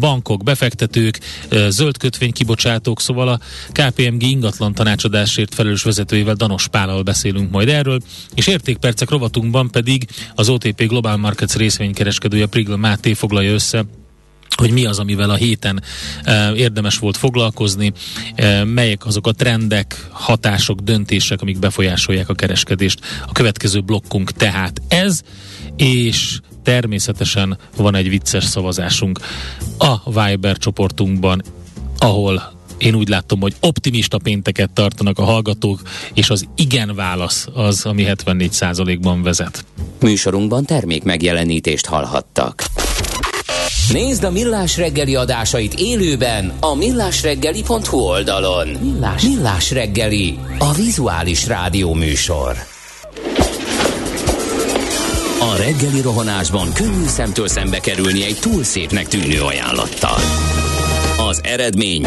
[0.00, 1.18] bankok, befektetők,
[1.68, 3.40] zöld kötvénykibocsátók, szóval a
[3.72, 8.00] KPMG ingatlan tanácsadásért felelős vezetőjével Danos Pállal beszélünk majd erről,
[8.34, 13.84] és értékpercek rovatunkban pedig az OTP Global Markets részvénykereskedője Prigl Máté foglalja össze
[14.56, 15.82] hogy mi az, amivel a héten
[16.22, 17.92] e, érdemes volt foglalkozni,
[18.34, 23.00] e, melyek azok a trendek, hatások, döntések, amik befolyásolják a kereskedést.
[23.26, 25.20] A következő blokkunk tehát ez,
[25.76, 29.18] és természetesen van egy vicces szavazásunk
[29.78, 31.42] a Viber csoportunkban,
[31.98, 35.80] ahol én úgy látom, hogy optimista pénteket tartanak a hallgatók,
[36.14, 39.64] és az igen válasz az, ami 74%-ban vezet.
[40.00, 42.64] Műsorunkban termék megjelenítést hallhattak.
[43.92, 48.68] Nézd a Millás reggeli adásait élőben a millásreggeli.hu oldalon.
[48.68, 52.56] Millás, Millás reggeli, a vizuális rádió műsor.
[55.40, 60.18] A reggeli rohanásban könnyű szemtől szembe kerülni egy túl szépnek tűnő ajánlattal.
[61.28, 62.06] Az eredmény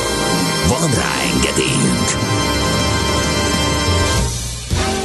[0.71, 2.09] Van rá engedélyünk!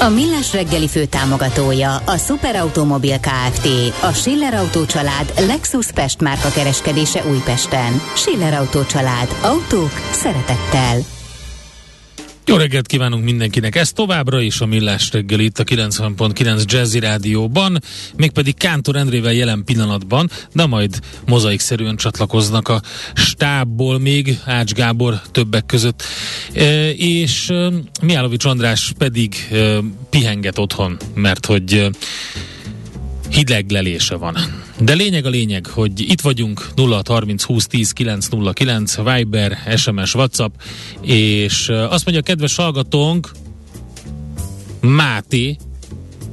[0.00, 3.66] A Millás reggeli fő támogatója a Superautomobil KFT,
[4.02, 8.00] a Schiller Autó család Lexus Pest márka kereskedése Újpesten.
[8.14, 9.28] Schiller Autó család.
[9.42, 11.15] Autók szeretettel.
[12.48, 13.76] Jó reggelt kívánunk mindenkinek!
[13.76, 17.78] Ez továbbra is a Millás reggel itt a 90.9 Jazzy Rádióban,
[18.16, 22.82] mégpedig Kántor Endrével jelen pillanatban, de majd mozaikszerűen csatlakoznak a
[23.14, 26.02] stábból még, Ács Gábor többek között,
[26.54, 27.68] e, és e,
[28.02, 29.78] Miálovics András pedig e,
[30.10, 31.90] pihenget otthon, mert hogy e,
[33.28, 34.36] hideglelése van.
[34.78, 40.54] De lényeg a lényeg, hogy itt vagyunk 0630 20 10 909 Viber, SMS, WhatsApp,
[41.00, 43.30] és azt mondja a kedves hallgatónk,
[44.80, 45.56] Máté,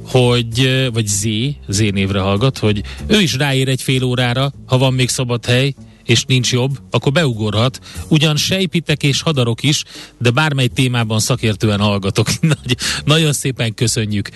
[0.06, 1.26] hogy, vagy Z,
[1.68, 5.74] Z névre hallgat, hogy ő is ráér egy fél órára, ha van még szabad hely,
[6.04, 7.80] és nincs jobb, akkor beugorhat.
[8.08, 9.84] Ugyan sejpitek és hadarok is,
[10.18, 12.28] de bármely témában szakértően hallgatok.
[12.40, 14.28] Nagy, nagyon szépen köszönjük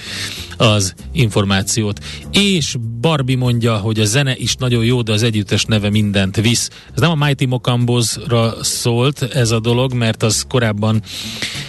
[0.56, 2.04] az információt.
[2.32, 6.70] És Barbie mondja, hogy a zene is nagyon jó, de az együttes neve mindent visz.
[6.94, 11.02] Ez nem a Mighty Mokambozra szólt ez a dolog, mert az korábban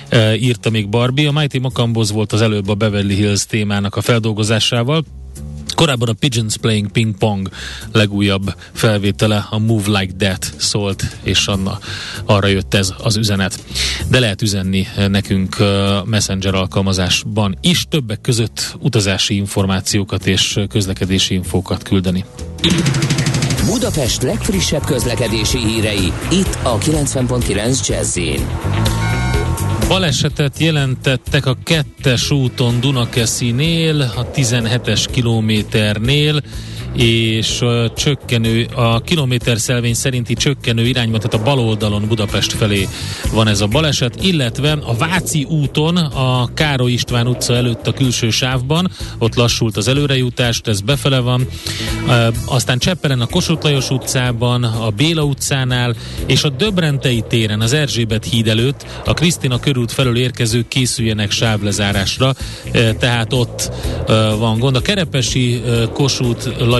[0.10, 1.28] e, írta még Barbie.
[1.28, 5.04] A Mighty Mokamboz volt az előbb a Beverly Hills témának a feldolgozásával.
[5.80, 7.50] Korábban a Pigeons Playing Ping Pong
[7.92, 11.80] legújabb felvétele, a Move Like That szólt, és Anna,
[12.26, 13.64] arra jött ez az üzenet.
[14.10, 15.56] De lehet üzenni nekünk
[16.06, 22.26] Messenger alkalmazásban is, többek között utazási információkat és közlekedési infókat küldeni.
[23.66, 28.18] Budapest legfrissebb közlekedési hírei, itt a 90.9 jazz
[29.90, 36.44] Balesetet jelentettek a kettes úton Dunakeszinél, a 17-es kilométernél,
[36.96, 42.88] és a csökkenő, a kilométer szelvény szerinti csökkenő irányban, tehát a bal oldalon Budapest felé
[43.32, 48.30] van ez a baleset, illetve a Váci úton, a Károly István utca előtt a külső
[48.30, 51.48] sávban, ott lassult az előrejutást, ez befele van,
[52.46, 58.26] aztán Csepperen a Kossuth Lajos utcában, a Béla utcánál, és a Döbrentei téren, az Erzsébet
[58.26, 62.34] híd előtt, a Krisztina körút felől érkezők készüljenek sávlezárásra,
[63.00, 63.72] tehát ott
[64.38, 64.76] van gond.
[64.76, 65.62] A Kerepesi
[65.94, 66.78] Kossuth Lajos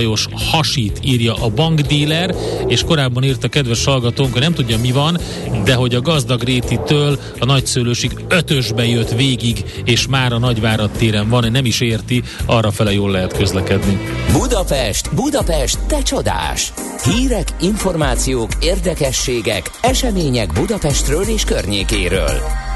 [0.50, 2.34] hasít írja a bankdíler,
[2.66, 5.18] és korábban írt a kedves hallgatónk, hogy nem tudja mi van,
[5.64, 11.28] de hogy a gazdag rétitől a nagyszőlősig ötösbe jött végig, és már a Nagyvárad téren
[11.28, 13.98] van, nem is érti, arra fele jól lehet közlekedni.
[14.32, 16.72] Budapest, Budapest, te csodás!
[17.04, 22.69] Hírek, információk, érdekességek, események Budapestről és környékéről.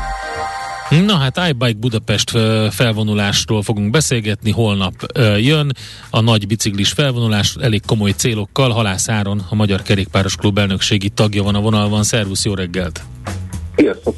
[0.90, 2.30] Na hát iBike Budapest
[2.70, 4.94] felvonulásról fogunk beszélgetni, holnap
[5.36, 5.72] jön
[6.10, 11.42] a nagy biciklis felvonulás, elég komoly célokkal, Halász Áron, a Magyar Kerékpáros Klub elnökségi tagja
[11.42, 13.02] van a vonalban, szervusz, jó reggelt!
[13.76, 14.14] Sziasztok,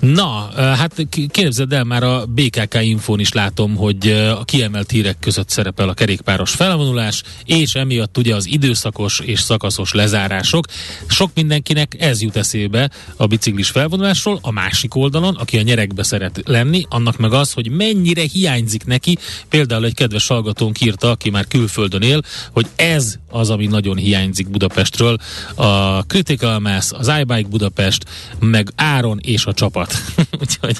[0.00, 5.48] Na, hát képzeld el, már a BKK infón is látom, hogy a kiemelt hírek között
[5.48, 10.64] szerepel a kerékpáros felvonulás, és emiatt ugye az időszakos és szakaszos lezárások.
[11.06, 16.42] Sok mindenkinek ez jut eszébe a biciklis felvonulásról, a másik oldalon, aki a nyerekbe szeret
[16.44, 21.46] lenni, annak meg az, hogy mennyire hiányzik neki, például egy kedves hallgatónk írta, aki már
[21.46, 25.16] külföldön él, hogy ez az, ami nagyon hiányzik Budapestről.
[25.54, 28.04] A Critical Mass, az iBike Budapest,
[28.40, 29.92] meg Áron és a csapat.
[30.40, 30.76] úgyhogy,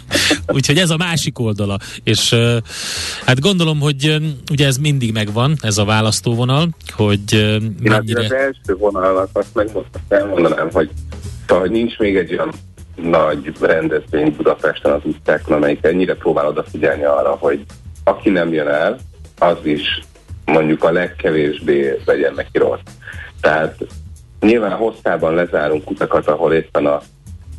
[0.46, 1.78] úgyhogy ez a másik oldala.
[2.02, 2.34] És
[3.24, 4.16] hát gondolom, hogy
[4.50, 8.24] ugye ez mindig megvan, ez a választóvonal, hogy mennyire...
[8.24, 10.90] az első vonalat azt meg most elmondanám, hogy,
[11.46, 12.52] szóval, hogy nincs még egy olyan
[13.02, 17.64] nagy rendezvény Budapesten az utcákon, amelyik ennyire próbál odafigyelni arra, hogy
[18.04, 18.98] aki nem jön el,
[19.38, 20.00] az is
[20.44, 22.80] mondjuk a legkevésbé legyen neki rossz.
[23.40, 23.76] Tehát
[24.40, 27.02] nyilván hosszában lezárunk utakat, ahol éppen a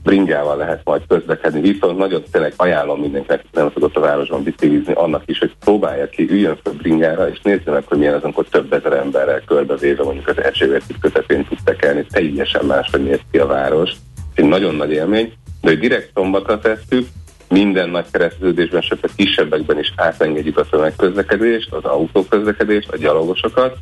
[0.03, 5.23] bringával lehet majd közlekedni, viszont nagyon tényleg ajánlom mindenkinek, nem tudott a városban biciklizni, annak
[5.25, 8.73] is, hogy próbálja ki, üljön fel bringára, és nézze meg, hogy milyen az, amikor több
[8.73, 13.91] ezer emberrel körbevéve mondjuk az Erzsébet közepén tud tekelni, teljesen máshogy néz ki a város.
[14.33, 17.07] Egy nagyon nagy élmény, de hogy direkt szombatra tesszük,
[17.49, 23.77] minden nagy kereszteződésben, sőt kisebbekben is átengedjük a tömegközlekedést, az autóközlekedést, a gyalogosokat,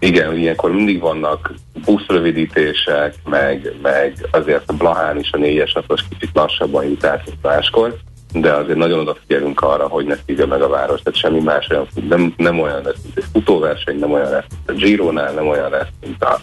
[0.00, 6.30] igen, ilyenkor mindig vannak buszrövidítések, meg, meg azért a Blahán is a négyes napos kicsit
[6.32, 7.96] lassabban jut át, mint máskor,
[8.32, 11.86] de azért nagyon odafigyelünk arra, hogy ne szívja meg a város, tehát semmi más olyan,
[12.08, 15.70] nem, nem olyan lesz, mint egy futóverseny, nem olyan lesz, mint a Gironál, nem olyan
[15.70, 16.40] lesz, mint a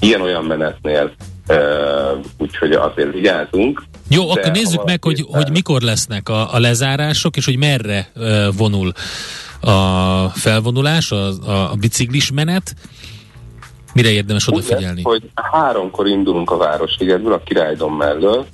[0.00, 1.12] ilyen-olyan menetnél,
[1.48, 1.56] uh,
[2.38, 3.82] úgyhogy azért vigyázunk.
[4.08, 8.46] Jó, akkor nézzük meg, hogy, hogy mikor lesznek a, a lezárások, és hogy merre uh,
[8.56, 8.92] vonul
[9.62, 12.74] a felvonulás, a, a, a biciklis menet.
[13.94, 15.02] Mire érdemes odafigyelni?
[15.04, 18.46] Úgy hogy háromkor indulunk a Városligetből, a Királydom mellől,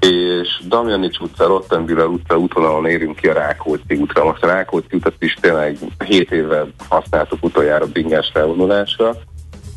[0.00, 4.24] és Damjanics utca, Rottenbüller utca útvonalon érünk ki a Rákóczi útra.
[4.24, 9.16] Most a Rákóczi utat is tényleg 7 éve használtuk utoljára bingás felvonulásra.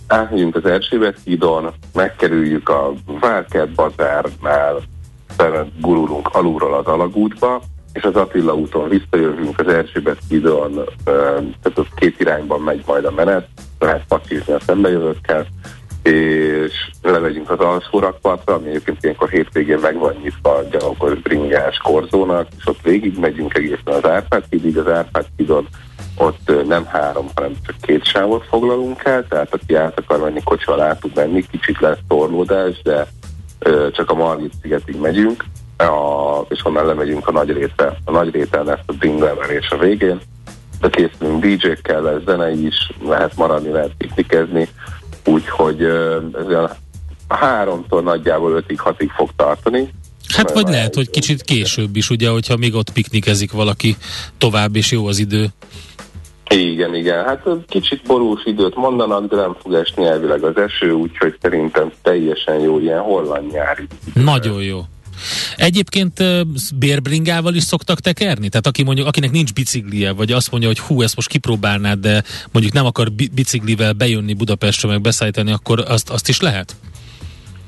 [0.07, 4.81] Átmegyünk az Erzsébet hídon, megkerüljük a Várkert bazárnál,
[5.79, 7.61] gurulunk alulról az alagútba,
[7.93, 10.73] és az Attila úton visszajövünk az Erzsébet hídon,
[11.03, 13.47] tehát az két irányban megy majd a menet,
[13.79, 15.45] lehet pacizni a szembejövőkkel,
[16.03, 22.47] és lemegyünk az alsórakpartra, ami egyébként ilyenkor hétvégén meg van nyitva a gyalogos bringás korzónak,
[22.57, 25.67] és ott végig megyünk egészen az Árpád hídig, az Árpád hídon
[26.17, 30.81] ott nem három, hanem csak két sávot foglalunk el, tehát aki át akar menni kocsival
[30.81, 33.07] át tud menni, kicsit lesz torlódás, de
[33.91, 35.45] csak a Margit szigetig megyünk,
[35.87, 37.97] a, és onnan lemegyünk a nagy része.
[38.05, 40.19] A nagy réten lesz a bing leverés a végén,
[40.79, 44.67] de készülünk DJ-kkel, lesz zene is, lehet maradni, lehet piknikezni,
[45.25, 45.83] úgyhogy
[46.33, 46.69] ez olyan
[47.27, 49.93] háromtól nagyjából ötig, hatig fog tartani.
[50.35, 53.95] Hát vagy lehet, hogy kicsit később is, ugye, hogyha még ott piknikezik valaki
[54.37, 55.47] tovább, és jó az idő.
[56.49, 57.25] Igen, igen.
[57.25, 62.59] Hát kicsit borús időt mondanak, de nem fog esni elvileg az eső, úgyhogy szerintem teljesen
[62.59, 63.87] jó ilyen holland nyári.
[64.13, 64.79] Nagyon jó.
[65.55, 66.23] Egyébként
[66.75, 68.49] bérbringával is szoktak tekerni?
[68.49, 72.23] Tehát aki mondjuk, akinek nincs biciklije, vagy azt mondja, hogy hú, ezt most kipróbálnád, de
[72.51, 76.75] mondjuk nem akar biciklivel bejönni Budapestre, meg beszállítani, akkor azt, azt is lehet?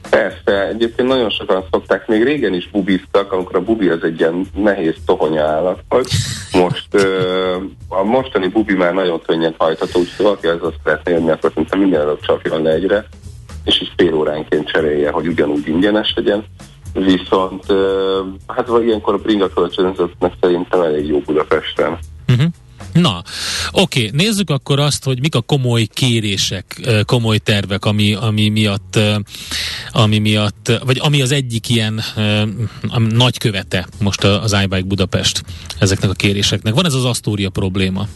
[0.09, 4.47] Persze, egyébként nagyon sokan szokták, még régen is bubiztak, amikor a bubi az egy ilyen
[4.55, 6.09] nehéz tohonya állat volt.
[6.51, 6.87] Most
[7.87, 11.79] a mostani bubi már nagyon könnyen hajtható, úgyhogy valaki az azt szeretné jönni, akkor szerintem
[11.79, 13.07] minden előbb csapjon le egyre,
[13.63, 16.43] és így fél óránként cserélje, hogy ugyanúgy ingyenes legyen.
[16.93, 17.65] Viszont
[18.47, 21.97] hát vagy ilyenkor a bringa kölcsönzőknek szerintem elég jó Budapesten.
[22.27, 22.47] Uh-huh.
[22.93, 23.21] Na,
[23.71, 28.99] oké, okay, nézzük akkor azt, hogy mik a komoly kérések, komoly tervek, ami, ami miatt,
[29.91, 32.01] ami miatt, vagy ami az egyik ilyen
[33.09, 35.43] nagy követe most az iBike Budapest
[35.79, 36.73] ezeknek a kéréseknek.
[36.73, 38.07] Van ez az Astoria probléma?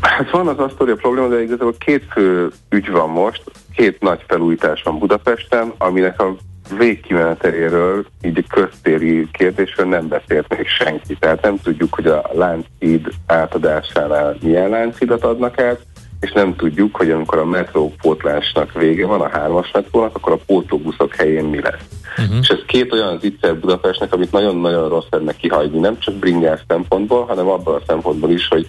[0.00, 3.42] Hát van az Astoria probléma, de igazából két fő ügy van most,
[3.74, 6.36] két nagy felújítás van Budapesten, aminek a
[6.76, 11.16] végkimeneteléről, így a köztéri kérdésről nem beszélt még senki.
[11.18, 15.80] Tehát nem tudjuk, hogy a láncid átadásánál milyen láncidat adnak át,
[16.20, 21.14] és nem tudjuk, hogy amikor a metrópótlásnak vége van, a hármas metrónak, akkor a pótlóbuszok
[21.14, 21.84] helyén mi lesz.
[22.18, 22.36] Uh-huh.
[22.40, 27.24] És ez két olyan zicser Budapestnek, amit nagyon-nagyon rossz lenne kihagyni, nem csak bringás szempontból,
[27.24, 28.66] hanem abban a szempontból is, hogy,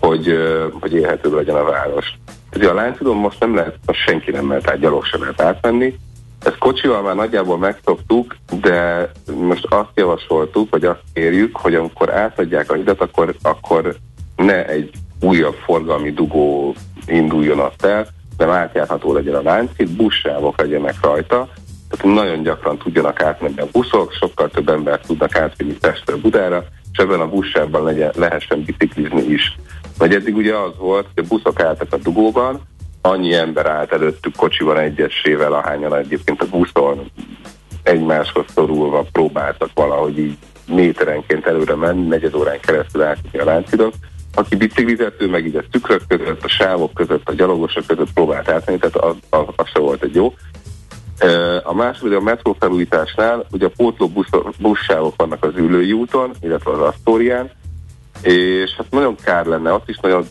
[0.00, 0.38] hogy,
[0.80, 2.14] hogy élhető legyen a város.
[2.50, 5.98] Tehát a Láncidon most nem lehet, most senki nem mehet át, gyalog sem lehet átmenni.
[6.44, 12.70] Ezt kocsival már nagyjából megszoktuk, de most azt javasoltuk, vagy azt kérjük, hogy amikor átadják
[12.70, 13.96] a hidat, akkor, akkor
[14.36, 14.90] ne egy
[15.20, 16.74] újabb forgalmi dugó
[17.06, 21.48] induljon azt el, de átjárható legyen a láncid, buszsávok legyenek rajta,
[21.88, 26.98] tehát nagyon gyakran tudjanak átmenni a buszok, sokkal több ember tudnak átvinni Pestről Budára, és
[26.98, 29.56] ebben a buszsában legyen, lehessen biciklizni is.
[29.98, 32.60] Vagy eddig ugye az volt, hogy a buszok álltak a dugóban,
[33.02, 37.10] annyi ember állt előttük kocsival egyesével, ahányan egyébként a buszon
[37.82, 40.36] egymáshoz szorulva próbáltak valahogy így
[40.66, 43.92] méterenként előre menni, negyed órán keresztül átjutni a láncidon.
[44.34, 48.78] Aki biciklizető, meg így a tükrök között, a sávok között, a gyalogosok között próbált átmenni,
[48.78, 50.34] tehát az, az, az se volt egy jó.
[51.62, 54.28] A második a metró felújításnál, ugye a pótló busz,
[54.58, 57.50] buszsávok vannak az ülői úton, illetve az Asztórián,
[58.22, 60.26] és hát nagyon kár lenne azt is nagyon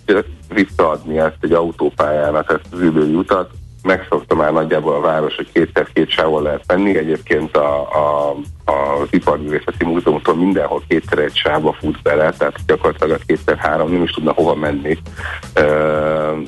[0.54, 3.50] visszaadni ezt egy autópályának, ezt az ülői utat.
[3.84, 6.98] Megszokta már nagyjából a város, hogy kétszer két sávon lehet menni.
[6.98, 8.36] Egyébként a, a,
[8.66, 14.04] az Iparművészeti Múzeumtól mindenhol kétszer egy sávba fut bele, tehát gyakorlatilag a kétszer három nem
[14.04, 14.98] is tudna hova menni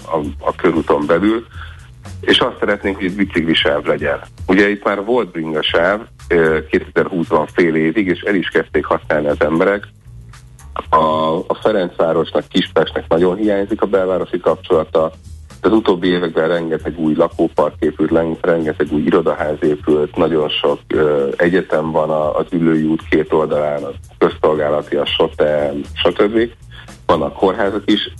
[0.06, 1.46] a, a körúton belül
[2.26, 4.20] és azt szeretnénk, hogy egy biciklisáv legyen.
[4.48, 9.88] Ugye itt már volt bringasáv 2020-ban fél évig, és el is kezdték használni az emberek.
[10.90, 15.12] A, a Ferencvárosnak, Kispestnek nagyon hiányzik a belvárosi kapcsolata,
[15.62, 21.92] az utóbbi években rengeteg új lakópark épült, rengeteg új irodaház épült, nagyon sok ö, egyetem
[21.92, 26.50] van az ülői út két oldalán, a közszolgálati, a SOTE, stb
[27.06, 28.14] vannak kórházak is,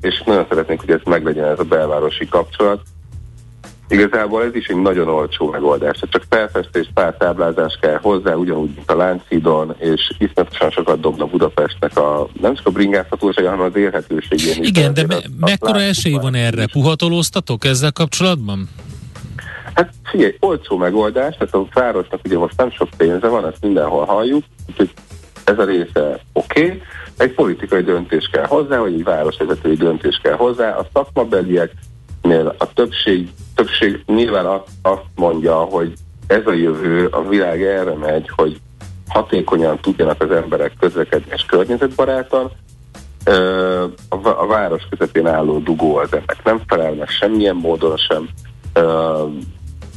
[0.00, 2.80] és nagyon szeretnénk, hogy ez meglegyen ez a belvárosi kapcsolat.
[3.88, 5.98] Igazából ez is egy nagyon olcsó megoldás.
[6.10, 11.96] Csak felfestés, pár táblázás kell hozzá, ugyanúgy, mint a Láncidon, és iszonyatosan sokat dobna Budapestnek
[11.98, 14.64] a, nem csak a bringázhatósága, hanem az élhetőségén.
[14.64, 16.66] Igen, de me- mekkora esély van erre?
[16.72, 18.68] Puhatolóztatok ezzel kapcsolatban?
[19.74, 24.04] Hát figyelj, olcsó megoldás, tehát a városnak ugye most nem sok pénze van, ezt mindenhol
[24.04, 24.90] halljuk, úgyhogy
[25.44, 26.64] ez a része oké.
[26.64, 26.82] Okay
[27.18, 30.76] egy politikai döntés kell hozzá, vagy egy városvezetői döntés kell hozzá.
[30.76, 30.86] A
[32.22, 35.92] szakmabelieknél a többség, többség nyilván azt mondja, hogy
[36.26, 38.60] ez a jövő, a világ erre megy, hogy
[39.08, 42.50] hatékonyan tudjanak az emberek közlekedni és környezetbarátan.
[44.18, 48.28] A város közepén álló dugó az ennek nem felel meg semmilyen módon sem.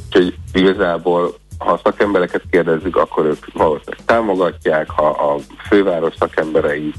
[0.05, 6.93] Úgyhogy igazából ha a szakembereket kérdezzük, akkor ők valószínűleg támogatják, ha a főváros szakemberei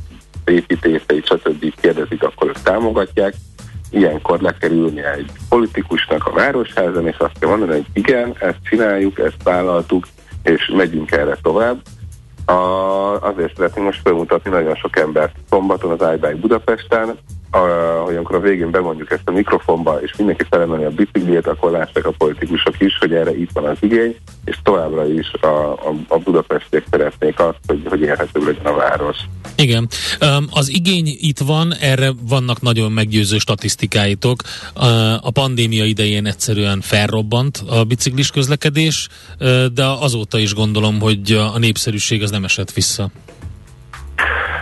[0.45, 1.75] építészeit, stb.
[1.81, 3.35] kérdezik, akkor ők támogatják.
[3.93, 8.59] Ilyenkor le kell ülni egy politikusnak a városházan, és azt kell mondani, hogy igen, ezt
[8.65, 10.07] csináljuk, ezt vállaltuk,
[10.43, 11.81] és megyünk erre tovább.
[12.45, 12.53] A,
[13.21, 17.19] azért szeretnénk most bemutatni nagyon sok embert szombaton az iBike Budapesten,
[17.51, 17.59] a,
[18.05, 22.07] hogy amikor a végén bemondjuk ezt a mikrofonba, és mindenki felemeli a biciklét, akkor lássák
[22.07, 26.19] a politikusok is, hogy erre itt van az igény, és továbbra is a, a, a
[26.19, 27.32] budapestiek szeretnék
[28.03, 29.17] élhető legyen a város.
[29.57, 29.89] Igen.
[30.51, 34.37] Az igény itt van, erre vannak nagyon meggyőző statisztikáitok.
[35.21, 39.09] A pandémia idején egyszerűen felrobbant a biciklis közlekedés,
[39.75, 43.11] de azóta is gondolom, hogy a népszerűség az nem esett vissza.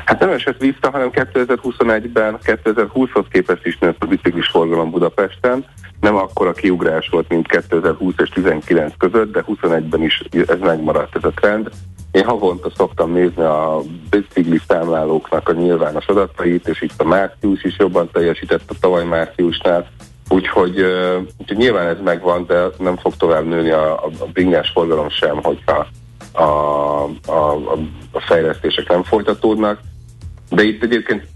[0.05, 5.64] Hát nem esett vissza, hanem 2021-ben, 2020-hoz képest is nőtt a biciklis forgalom Budapesten.
[6.01, 11.24] Nem akkora kiugrás volt, mint 2020 és 2019 között, de 21-ben is ez megmaradt ez
[11.24, 11.70] a trend.
[12.11, 13.80] Én havonta szoktam nézni a
[14.11, 19.88] bicikli számlálóknak a nyilvános adatait, és itt a március is jobban teljesített a tavaly márciusnál,
[20.28, 20.84] úgyhogy,
[21.38, 25.42] úgyhogy nyilván ez megvan, de nem fog tovább nőni a, a, a bringás forgalom sem,
[25.42, 25.86] hogyha
[26.32, 26.42] a,
[27.26, 27.52] a,
[28.12, 29.80] a, fejlesztések nem folytatódnak.
[30.50, 31.26] De itt egyébként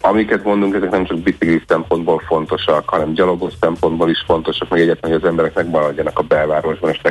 [0.00, 5.10] amiket mondunk, ezek nem csak bicikli szempontból fontosak, hanem gyalogos szempontból is fontosak, meg egyetlen,
[5.10, 7.10] hogy az emberek megmaradjanak a belvárosban, és ne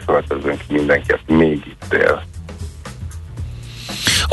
[0.58, 2.24] ki mindenki, aki még itt él.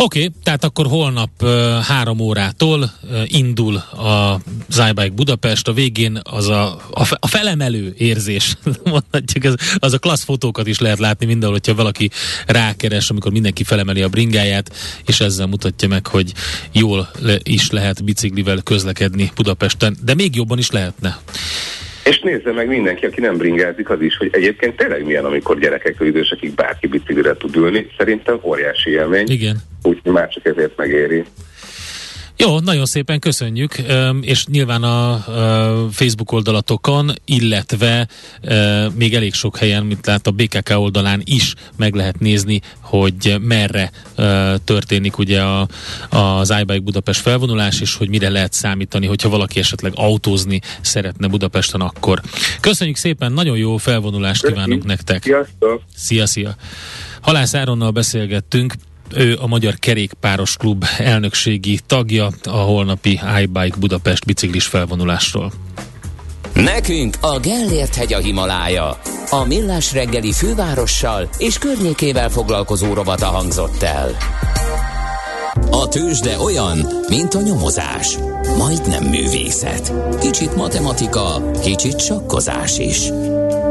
[0.03, 1.44] Oké, okay, tehát akkor holnap
[1.82, 8.57] három órától uh, indul a Zybike Budapest, a végén az a, a, a felemelő érzés,
[8.84, 12.11] mondhatjuk, az, az a klassz fotókat is lehet látni mindenhol, hogyha valaki
[12.46, 14.74] rákeres, amikor mindenki felemeli a bringáját,
[15.07, 16.32] és ezzel mutatja meg, hogy
[16.72, 21.18] jól le, is lehet biciklivel közlekedni Budapesten, de még jobban is lehetne.
[22.05, 25.96] És nézze meg mindenki, aki nem bringázik, az is, hogy egyébként tényleg milyen, amikor gyerekek
[26.01, 27.86] idősekig bárki biciklire tud ülni.
[27.98, 29.28] Szerintem óriási élmény.
[29.28, 29.57] Igen.
[29.82, 31.24] Úgyhogy már csak ezért megéri.
[32.41, 33.74] Jó, nagyon szépen köszönjük,
[34.20, 35.24] és nyilván a
[35.91, 38.09] Facebook oldalatokon, illetve
[38.95, 43.91] még elég sok helyen, mint lát a BKK oldalán is meg lehet nézni, hogy merre
[44.64, 45.68] történik ugye a,
[46.11, 51.80] az iBike Budapest felvonulás, és hogy mire lehet számítani, hogyha valaki esetleg autózni szeretne Budapesten
[51.80, 52.20] akkor.
[52.61, 55.22] Köszönjük szépen, nagyon jó felvonulást kívánunk nektek.
[55.22, 55.82] Sziasztok!
[55.97, 56.55] Szia, szia!
[57.20, 58.74] Halász Áronnal beszélgettünk,
[59.14, 65.52] ő a Magyar Kerékpáros Klub elnökségi tagja a holnapi iBike Budapest biciklis felvonulásról.
[66.54, 68.98] Nekünk a Gellért hegy a Himalája.
[69.30, 74.16] A Millás reggeli fővárossal és környékével foglalkozó rovata hangzott el.
[75.70, 78.18] A tőzsde olyan, mint a nyomozás.
[78.56, 79.92] Majdnem művészet.
[80.20, 82.98] Kicsit matematika, kicsit sakkozás is.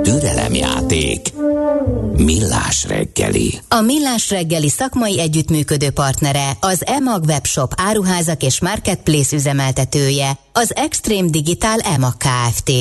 [0.09, 1.33] Türelemjáték.
[2.13, 3.59] Millás reggeli.
[3.67, 11.29] A Millás reggeli szakmai együttműködő partnere az EMAG webshop áruházak és marketplace üzemeltetője, az Extreme
[11.29, 12.71] Digital EMAG Kft.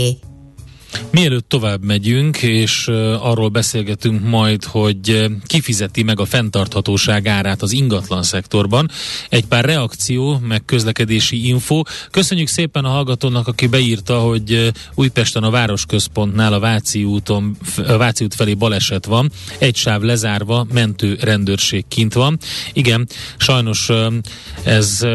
[1.11, 2.89] Mielőtt tovább megyünk, és
[3.21, 8.91] arról beszélgetünk majd, hogy kifizeti meg a fenntarthatóság árát az ingatlan szektorban.
[9.29, 11.83] Egy pár reakció, meg közlekedési info.
[12.11, 18.25] Köszönjük szépen a hallgatónak, aki beírta, hogy Újpesten a városközpontnál a Váci, úton, a Váci
[18.25, 19.31] út felé baleset van.
[19.59, 22.39] Egy sáv lezárva, mentő rendőrség kint van.
[22.73, 23.89] Igen, sajnos
[24.65, 25.07] ez,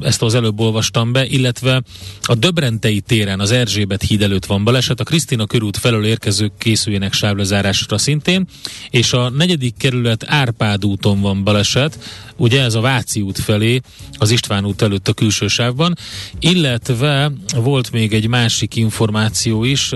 [0.00, 1.82] ezt az előbb olvastam be, illetve
[2.22, 7.12] a Döbrentei téren az Erzsébet híd előtt van baleset, a Krisztina körút felől érkezők készüljenek
[7.12, 8.46] sávlezárásra szintén,
[8.90, 11.98] és a negyedik kerület Árpád úton van baleset,
[12.36, 13.80] ugye ez a Váci út felé,
[14.12, 15.96] az István út előtt a külső sávban,
[16.38, 19.92] illetve volt még egy másik információ is,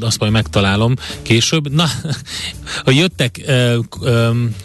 [0.00, 1.72] azt majd megtalálom később.
[1.72, 1.86] Na,
[2.84, 3.40] ha jöttek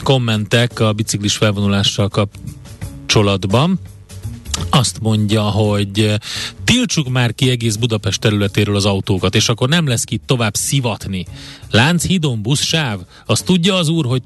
[0.03, 3.79] kommentek a biciklis felvonulással kapcsolatban,
[4.69, 6.15] azt mondja, hogy
[6.63, 11.25] tiltsuk már ki egész Budapest területéről az autókat, és akkor nem lesz ki tovább szivatni.
[11.71, 14.21] Lánchídon buszsáv, azt tudja az úr, hogy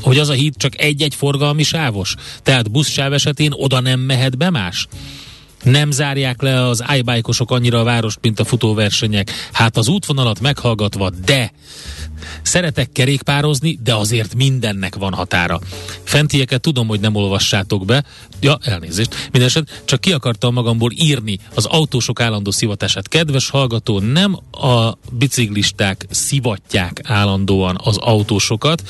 [0.00, 2.14] hogy az a híd csak egy-egy forgalmi sávos.
[2.42, 4.88] Tehát buszsáv esetén oda nem mehet be más
[5.62, 9.30] nem zárják le az iBike-osok annyira a várost, mint a futóversenyek.
[9.52, 11.52] Hát az útvonalat meghallgatva, de
[12.42, 15.60] szeretek kerékpározni, de azért mindennek van határa.
[16.02, 18.04] Fentieket tudom, hogy nem olvassátok be.
[18.40, 19.28] Ja, elnézést.
[19.32, 23.08] Mindeneset csak ki akartam magamból írni az autósok állandó szivatását.
[23.08, 28.82] Kedves hallgató, nem a biciklisták szivatják állandóan az autósokat,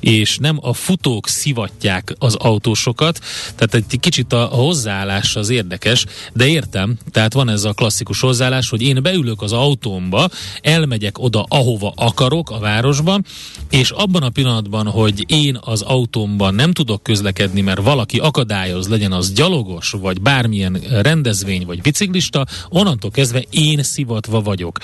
[0.00, 3.20] és nem a futók szivatják az autósokat.
[3.56, 8.68] Tehát egy kicsit a hozzáállás az érdekes de értem, tehát van ez a klasszikus hozzáállás,
[8.68, 10.28] hogy én beülök az autómba,
[10.60, 13.24] elmegyek oda, ahova akarok a városban,
[13.70, 19.12] és abban a pillanatban, hogy én az autómban nem tudok közlekedni, mert valaki akadályoz, legyen
[19.12, 24.78] az gyalogos, vagy bármilyen rendezvény, vagy biciklista, onnantól kezdve én szivatva vagyok.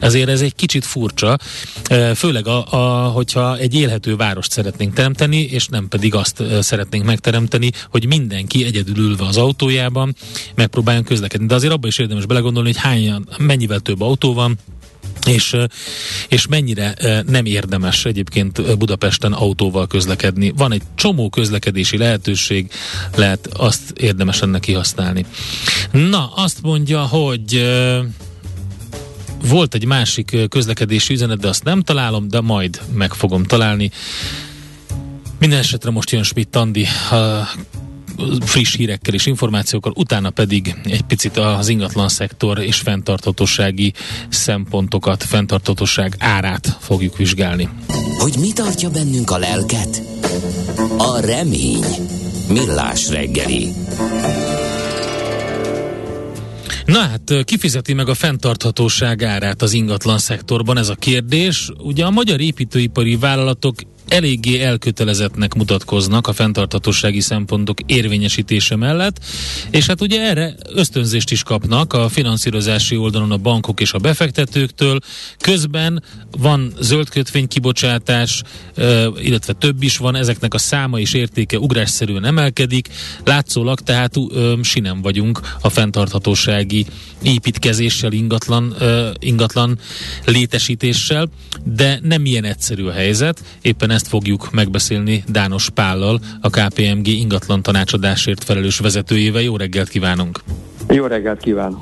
[0.00, 1.38] Ezért ez egy kicsit furcsa,
[2.14, 7.70] főleg a, a, hogyha egy élhető várost szeretnénk teremteni, és nem pedig azt szeretnénk megteremteni,
[7.90, 10.14] hogy mindenki egyedül ülve az autójában,
[10.54, 11.46] meg megpróbáljon közlekedni.
[11.46, 14.58] De azért abban is érdemes belegondolni, hogy hány, mennyivel több autó van,
[15.26, 15.56] és,
[16.28, 16.94] és mennyire
[17.26, 20.52] nem érdemes egyébként Budapesten autóval közlekedni.
[20.56, 22.70] Van egy csomó közlekedési lehetőség,
[23.16, 25.26] lehet azt érdemes ennek kihasználni.
[25.90, 27.70] Na, azt mondja, hogy
[29.44, 33.90] volt egy másik közlekedési üzenet, de azt nem találom, de majd meg fogom találni.
[35.38, 36.86] Minden esetre most jön Schmidt Andi
[38.40, 43.92] friss hírekkel és információkkal, utána pedig egy picit az ingatlan szektor és fenntarthatósági
[44.28, 47.68] szempontokat, fenntarthatóság árát fogjuk vizsgálni.
[48.18, 50.02] Hogy mi tartja bennünk a lelket?
[50.96, 51.84] A remény.
[52.48, 53.72] Millás reggeli.
[56.84, 61.70] Na hát, kifizeti meg a fenntarthatóság árát az ingatlan szektorban, ez a kérdés.
[61.78, 63.74] Ugye a magyar építőipari vállalatok
[64.12, 69.24] eléggé elkötelezettnek mutatkoznak a fenntarthatósági szempontok érvényesítése mellett,
[69.70, 74.98] és hát ugye erre ösztönzést is kapnak a finanszírozási oldalon a bankok és a befektetőktől.
[75.38, 77.08] Közben van zöld
[77.48, 78.42] kibocsátás,
[79.22, 82.88] illetve több is van, ezeknek a száma és értéke ugrásszerűen emelkedik.
[83.24, 84.14] Látszólag tehát
[84.62, 86.86] sinem vagyunk a fenntarthatósági
[87.22, 88.76] építkezéssel, ingatlan,
[89.18, 89.78] ingatlan
[90.24, 91.28] létesítéssel,
[91.64, 93.42] de nem ilyen egyszerű a helyzet.
[93.62, 99.42] Éppen ezt fogjuk megbeszélni Dános Pállal, a KPMG ingatlan tanácsadásért felelős vezetőjével.
[99.42, 100.40] Jó reggelt kívánunk!
[100.88, 101.80] Jó reggelt kívánok!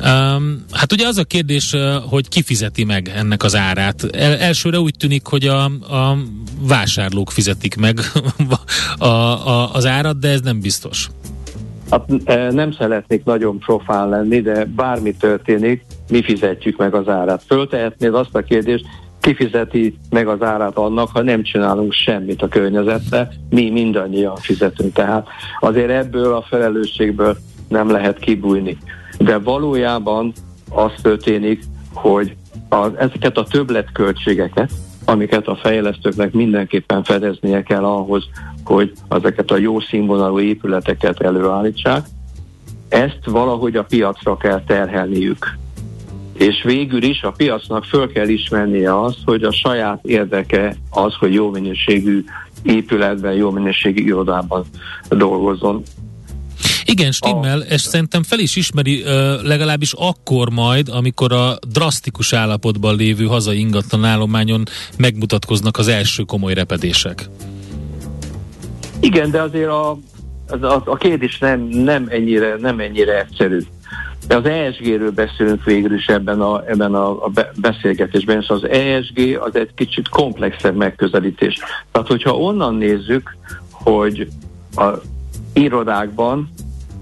[0.00, 1.76] Um, hát ugye az a kérdés,
[2.10, 4.04] hogy ki fizeti meg ennek az árát.
[4.12, 6.16] El, elsőre úgy tűnik, hogy a, a
[6.60, 7.98] vásárlók fizetik meg
[8.98, 11.08] a, a, az árat, de ez nem biztos.
[11.90, 12.06] Hát
[12.50, 17.42] nem szeretnék nagyon profán lenni, de bármi történik, mi fizetjük meg az árát.
[17.46, 18.84] Föltehetnéd azt a kérdést,
[19.24, 24.92] kifizeti meg az árát annak, ha nem csinálunk semmit a környezetre, mi mindannyian fizetünk.
[24.92, 25.28] Tehát
[25.60, 27.36] azért ebből a felelősségből
[27.68, 28.78] nem lehet kibújni.
[29.18, 30.32] De valójában
[30.70, 31.62] az történik,
[31.94, 32.36] hogy
[32.68, 34.70] az, ezeket a többletköltségeket,
[35.04, 38.24] amiket a fejlesztőknek mindenképpen fedeznie kell ahhoz,
[38.64, 42.06] hogy ezeket a jó színvonalú épületeket előállítsák,
[42.88, 45.58] ezt valahogy a piacra kell terhelniük.
[46.38, 51.34] És végül is a piacnak föl kell ismernie azt, hogy a saját érdeke az, hogy
[51.34, 52.24] jó minőségű
[52.62, 54.64] épületben, jó minőségű irodában
[55.08, 55.82] dolgozzon.
[56.84, 57.62] Igen, stimmel, a...
[57.62, 59.02] és szerintem fel is ismeri
[59.42, 64.62] legalábbis akkor majd, amikor a drasztikus állapotban lévő hazai ingatlan állományon
[64.98, 67.28] megmutatkoznak az első komoly repedések.
[69.00, 69.90] Igen, de azért a,
[70.48, 73.58] a, a kérdés nem, nem, ennyire, nem ennyire egyszerű.
[74.26, 79.38] De az ESG-ről beszélünk végül is ebben a, ebben a, a beszélgetésben, és az ESG
[79.40, 81.58] az egy kicsit komplexebb megközelítés.
[81.92, 83.36] Tehát, hogyha onnan nézzük,
[83.70, 84.28] hogy
[84.76, 84.88] a
[85.52, 86.48] irodákban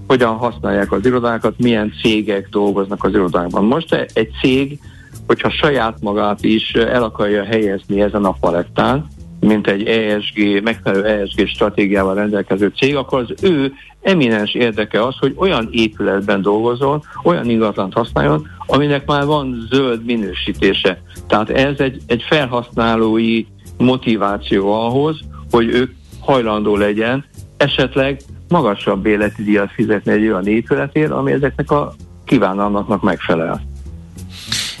[0.07, 3.65] hogyan használják az irodákat, milyen cégek dolgoznak az irodákban.
[3.65, 4.79] Most egy cég,
[5.27, 9.07] hogyha saját magát is el akarja helyezni ezen a palettán,
[9.43, 15.33] mint egy ESG, megfelelő ESG stratégiával rendelkező cég, akkor az ő eminens érdeke az, hogy
[15.35, 21.01] olyan épületben dolgozol, olyan ingatlant használjon, aminek már van zöld minősítése.
[21.27, 23.45] Tehát ez egy, egy felhasználói
[23.77, 25.19] motiváció ahhoz,
[25.51, 27.25] hogy ők hajlandó legyen
[27.57, 31.93] esetleg magasabb életi díjat fizetni egy olyan épületért, ami ezeknek a
[32.25, 33.72] kívánalmaknak megfelel.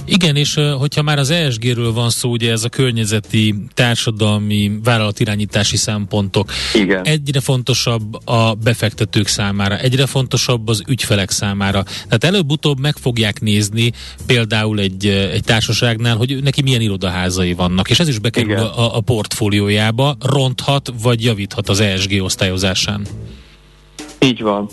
[0.05, 6.51] Igen, és hogyha már az ESG-ről van szó, ugye ez a környezeti, társadalmi, vállalatirányítási szempontok.
[6.73, 7.05] Igen.
[7.05, 11.83] Egyre fontosabb a befektetők számára, egyre fontosabb az ügyfelek számára.
[11.83, 13.91] Tehát előbb-utóbb meg fogják nézni
[14.25, 19.01] például egy, egy társaságnál, hogy neki milyen irodaházai vannak, és ez is bekerül a, a
[19.01, 23.07] portfóliójába, ronthat vagy javíthat az ESG osztályozásán.
[24.19, 24.69] Így van.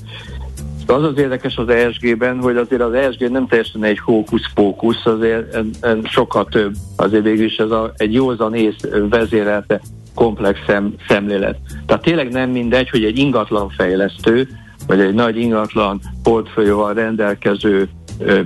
[0.90, 5.70] Az az érdekes az ESG-ben, hogy azért az ESG nem teljesen egy hókusz-pókusz, azért en,
[5.80, 6.74] en sokkal több.
[6.96, 8.80] Azért végül is ez a, egy józan ész
[9.10, 9.80] vezérelte
[10.14, 11.58] komplex szem, szemlélet.
[11.86, 14.48] Tehát tényleg nem mindegy, hogy egy ingatlan fejlesztő,
[14.86, 17.88] vagy egy nagy ingatlan portfólióval rendelkező
[18.18, 18.40] ö,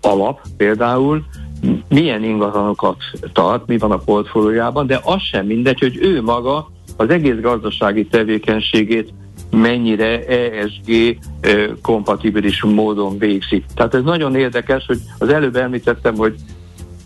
[0.00, 1.24] alap például,
[1.88, 2.96] milyen ingatlanokat
[3.32, 8.06] tart, mi van a portfóliójában, de az sem mindegy, hogy ő maga az egész gazdasági
[8.06, 9.12] tevékenységét
[9.56, 11.18] mennyire ESG
[11.82, 13.64] kompatibilis módon végzi.
[13.74, 16.34] Tehát ez nagyon érdekes, hogy az előbb említettem, hogy,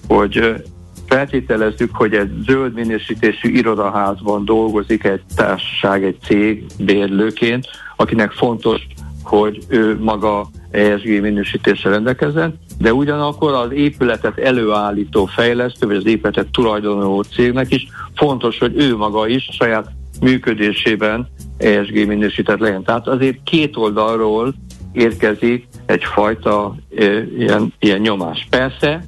[0.09, 0.63] hogy
[1.07, 7.67] feltételezzük, hogy egy zöld minősítésű irodaházban dolgozik egy társaság, egy cég bérlőként,
[7.97, 8.87] akinek fontos,
[9.23, 16.47] hogy ő maga ESG minősítéssel rendelkezzen, de ugyanakkor az épületet előállító fejlesztő, vagy az épületet
[16.53, 19.91] tulajdonoló cégnek is fontos, hogy ő maga is saját
[20.21, 21.29] működésében
[21.59, 22.83] ESG minősített legyen.
[22.83, 24.55] Tehát azért két oldalról
[24.93, 27.05] érkezik egyfajta e,
[27.39, 28.47] ilyen, ilyen nyomás.
[28.51, 29.05] Persze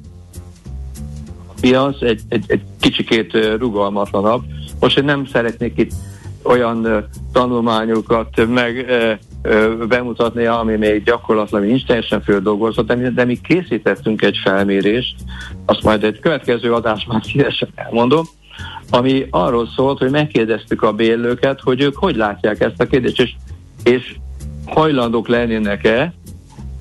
[1.47, 4.43] a piac egy, egy, egy kicsikét rugalmatlanabb.
[4.79, 5.91] Most én nem szeretnék itt
[6.43, 8.85] olyan tanulmányokat meg
[9.87, 15.15] bemutatni, ami még gyakorlatilag nincs teljesen földolgozott, de, de mi készítettünk egy felmérést,
[15.65, 18.25] azt majd egy következő adásban szívesen elmondom,
[18.89, 23.35] ami arról szólt, hogy megkérdeztük a bérlőket, hogy ők hogy látják ezt a kérdést, és,
[23.83, 24.15] és
[24.65, 26.13] hajlandók lennének-e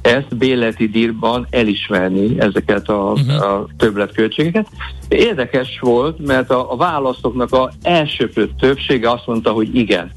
[0.02, 3.42] ezt béleti dírban elismerni ezeket a, uh-huh.
[3.42, 4.68] a többletköltségeket.
[5.08, 10.10] Érdekes volt, mert a, a választoknak a elsőprő többsége azt mondta, hogy igen.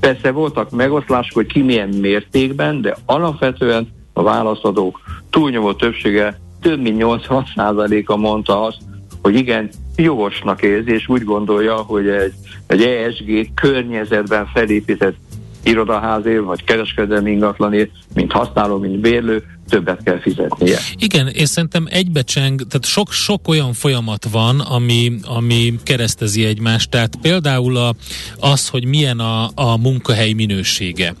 [0.00, 7.02] Persze voltak megoszlások, hogy ki milyen mértékben, de alapvetően a válaszadók túlnyomó többsége több mint
[7.04, 8.78] 80%-a mondta azt,
[9.22, 12.32] hogy igen, jogosnak érzi, és úgy gondolja, hogy egy,
[12.66, 15.16] egy ESG környezetben felépített
[15.62, 19.42] irodaházért, vagy kereskedelmi ingatlanért, mint használó, mint bérlő,
[19.72, 20.78] többet kell fizetnie.
[20.96, 27.76] Igen, és szerintem egybecseng, tehát sok-sok olyan folyamat van, ami, ami keresztezi egymást, tehát például
[27.76, 27.94] a,
[28.38, 31.14] az, hogy milyen a, a munkahely minősége,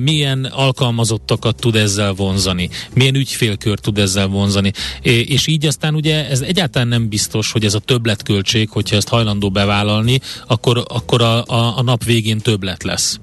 [0.00, 4.72] milyen alkalmazottakat tud ezzel vonzani, milyen ügyfélkör tud ezzel vonzani,
[5.02, 9.50] és így aztán ugye ez egyáltalán nem biztos, hogy ez a többletköltség, hogyha ezt hajlandó
[9.50, 13.20] bevállalni, akkor, akkor a, a, a nap végén többlet lesz.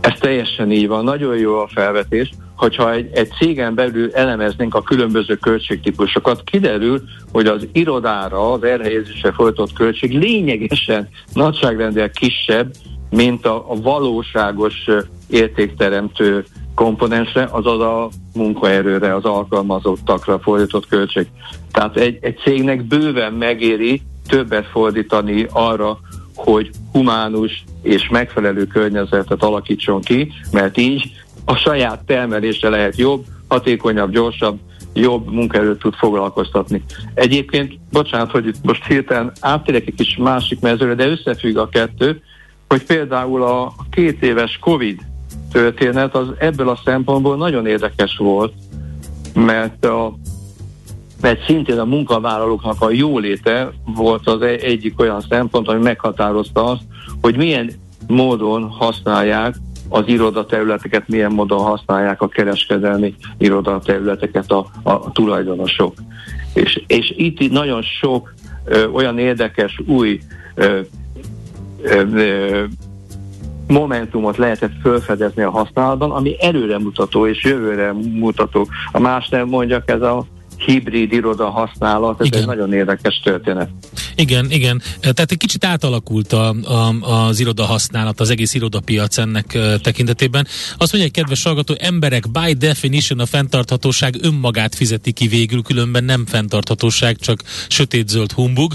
[0.00, 2.30] Ez teljesen így van, nagyon jó a felvetés.
[2.56, 7.02] Hogyha egy, egy cégen belül elemeznénk a különböző költségtípusokat, kiderül,
[7.32, 12.70] hogy az irodára, az elhelyezésre folytott költség lényegesen nagyságrendel kisebb,
[13.10, 14.74] mint a, a valóságos
[15.28, 16.44] értékteremtő
[16.74, 21.26] komponensre, azaz a munkaerőre, az alkalmazottakra fordított költség.
[21.72, 25.98] Tehát egy, egy cégnek bőven megéri többet fordítani arra,
[26.34, 34.10] hogy humánus és megfelelő környezetet alakítson ki, mert így a saját termelése lehet jobb, hatékonyabb,
[34.10, 34.58] gyorsabb,
[34.92, 36.82] jobb munkaerőt tud foglalkoztatni.
[37.14, 42.22] Egyébként, bocsánat, hogy itt most hirtelen áttérek egy kis másik mezőre, de összefügg a kettő,
[42.68, 45.00] hogy például a két éves Covid
[45.52, 48.52] történet az ebből a szempontból nagyon érdekes volt,
[49.34, 50.14] mert a
[51.20, 56.82] mert szintén a munkavállalóknak a jóléte volt az egyik olyan szempont, ami meghatározta azt,
[57.20, 57.70] hogy milyen
[58.06, 59.54] módon használják
[59.88, 65.94] az irodaterületeket, milyen módon használják a kereskedelmi irodaterületeket a, a tulajdonosok.
[66.54, 70.20] És, és itt nagyon sok ö, olyan érdekes új
[70.54, 70.80] ö,
[71.82, 72.64] ö,
[73.68, 78.68] momentumot lehetett felfedezni a használatban, ami előremutató és jövőre mutató.
[78.92, 80.26] A más nem mondjak, ez a
[80.66, 82.40] hibrid iroda használat, ez igen.
[82.40, 83.68] egy nagyon érdekes történet.
[84.16, 84.82] Igen, igen.
[85.00, 90.46] Tehát egy kicsit átalakult a, a, az iroda használat, az egész irodapiac ennek tekintetében.
[90.78, 96.04] Azt mondja egy kedves hallgató, emberek by definition a fenntarthatóság önmagát fizeti ki végül, különben
[96.04, 98.72] nem fenntarthatóság, csak sötét-zöld humbug,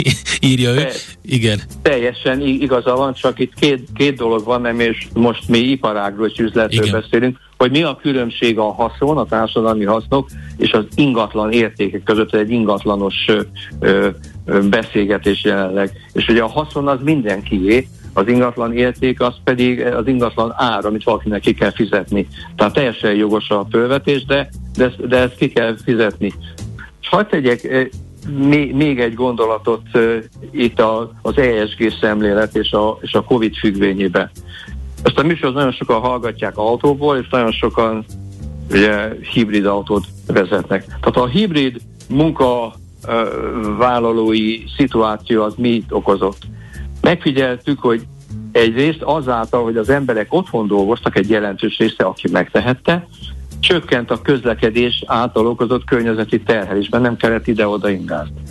[0.50, 0.88] írja ő.
[1.22, 1.60] Igen.
[1.82, 6.38] Teljesen igaza van, csak itt két, két dolog van, nem és most mi iparágról és
[6.38, 7.00] üzletről Igen.
[7.00, 12.34] beszélünk hogy mi a különbség a haszon, a társadalmi hasznok és az ingatlan értékek között,
[12.34, 13.40] egy ingatlanos ö,
[13.80, 14.08] ö,
[14.68, 15.90] beszélgetés jelenleg.
[16.12, 21.04] És ugye a haszon az mindenkié, az ingatlan érték az pedig az ingatlan ár, amit
[21.04, 22.28] valakinek ki kell fizetni.
[22.56, 26.32] Tehát teljesen jogos a fölvetés, de, de, de ezt ki kell fizetni.
[27.00, 27.90] És hagyd tegyek
[28.48, 30.16] még, még egy gondolatot uh,
[30.52, 34.30] itt a, az ESG szemlélet és a, és a COVID függvényében.
[35.02, 38.04] Ezt a műsort nagyon sokan hallgatják autóból, és nagyon sokan
[38.70, 40.84] ugye hibrid autót vezetnek.
[40.84, 46.42] Tehát a hibrid munkavállalói szituáció az mit okozott?
[47.00, 48.06] Megfigyeltük, hogy
[48.52, 53.08] egyrészt azáltal, hogy az emberek otthon dolgoztak, egy jelentős része, aki megtehette,
[53.60, 58.42] csökkent a közlekedés által okozott környezeti terhelésben, nem kellett ide-oda ingázni.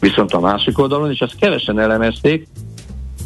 [0.00, 2.46] Viszont a másik oldalon, és ezt kevesen elemezték,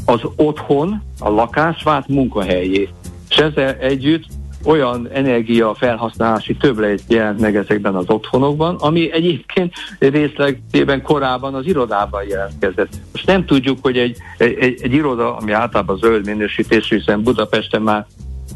[0.05, 2.89] az otthon, a lakás vált munkahelyé.
[3.29, 4.25] És ezzel együtt
[4.65, 12.23] olyan energia felhasználási többlet jelent meg ezekben az otthonokban, ami egyébként részlegében korábban az irodában
[12.29, 12.93] jelentkezett.
[13.13, 18.07] Most nem tudjuk, hogy egy, egy, egy iroda, ami általában zöld minősítésű, hiszen Budapesten már,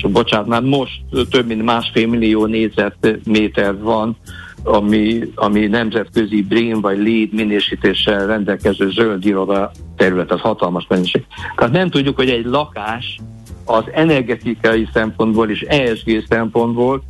[0.03, 4.16] bocsánat, már most több mint másfél millió négyzetméter van,
[4.62, 11.26] ami, ami nemzetközi BREEAM vagy LEED minősítéssel rendelkező zöld iroda terület, az hatalmas mennyiség.
[11.56, 13.18] Tehát nem tudjuk, hogy egy lakás
[13.64, 17.02] az energetikai szempontból és ESG szempontból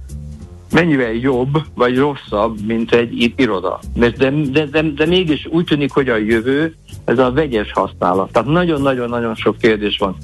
[0.72, 3.78] mennyivel jobb vagy rosszabb, mint egy iroda.
[3.94, 6.74] De, de, de, de mégis úgy tűnik, hogy a jövő
[7.05, 8.32] ez a vegyes használat.
[8.32, 10.16] Tehát nagyon-nagyon-nagyon sok kérdés van.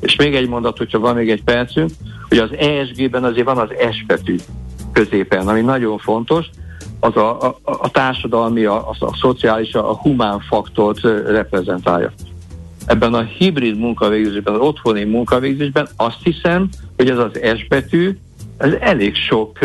[0.00, 1.90] És még egy mondat, hogyha van még egy percünk,
[2.28, 4.36] hogy az ESG-ben azért van az S betű
[4.92, 6.46] középen, ami nagyon fontos,
[7.00, 12.12] az a, a, a társadalmi, a, a, a szociális, a, humán faktort reprezentálja.
[12.86, 18.18] Ebben a hibrid munkavégzésben, az otthoni munkavégzésben azt hiszem, hogy ez az S betű,
[18.56, 19.58] ez elég sok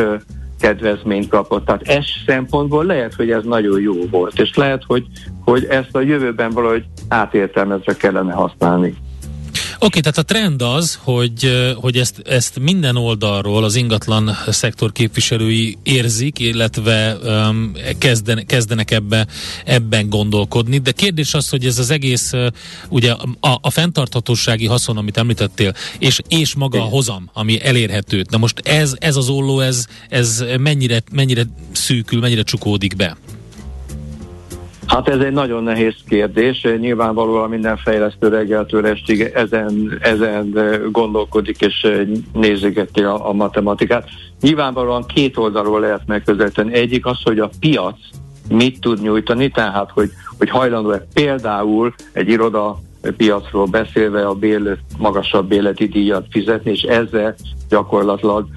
[0.59, 1.65] kedvezményt kapott.
[1.65, 5.05] Tehát S szempontból lehet, hogy ez nagyon jó volt, és lehet, hogy,
[5.43, 8.95] hogy ezt a jövőben valahogy átértelmezve kellene használni.
[9.80, 15.78] Oké, tehát a trend az, hogy, hogy ezt, ezt minden oldalról az ingatlan szektor képviselői
[15.84, 19.28] érzik, illetve um, kezden, kezdenek ebbe,
[19.65, 22.47] ebben gondolkodni, de kérdés az, hogy ez az egész, uh,
[22.89, 28.26] ugye a, a fenntarthatósági haszon, amit említettél, és, és maga a hozam, ami elérhető.
[28.30, 33.17] Na most ez, ez az olló, ez, ez mennyire, mennyire szűkül, mennyire csukódik be?
[34.88, 36.67] Hát ez egy nagyon nehéz kérdés.
[36.79, 40.57] Nyilvánvalóan minden fejlesztő reggeltől estig ezen, ezen
[40.91, 41.88] gondolkodik és
[42.33, 44.09] nézegeti a, a matematikát.
[44.41, 46.73] Nyilvánvalóan két oldalról lehet megközelíteni.
[46.73, 47.97] Egyik az, hogy a piac
[48.49, 52.79] mit tud nyújtani, tehát hogy, hogy hajlandó-e például egy iroda
[53.17, 57.36] piacról beszélve a bérlet, magasabb bérleti díjat fizetni, és ezzel
[57.69, 58.47] gyakorlatilag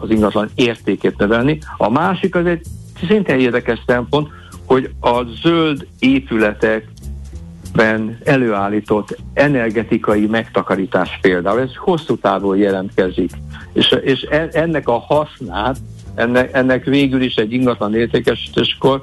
[0.00, 1.58] az ingatlan értékét növelni.
[1.76, 2.60] A másik az egy
[3.08, 4.28] szintén érdekes szempont,
[4.66, 6.88] hogy a zöld épületek
[7.74, 13.30] ben előállított energetikai megtakarítás például, ez hosszú távon jelentkezik.
[13.72, 15.76] És, és e, ennek a hasznát,
[16.14, 19.00] ennek, ennek végül is egy ingatlan értékesítéskor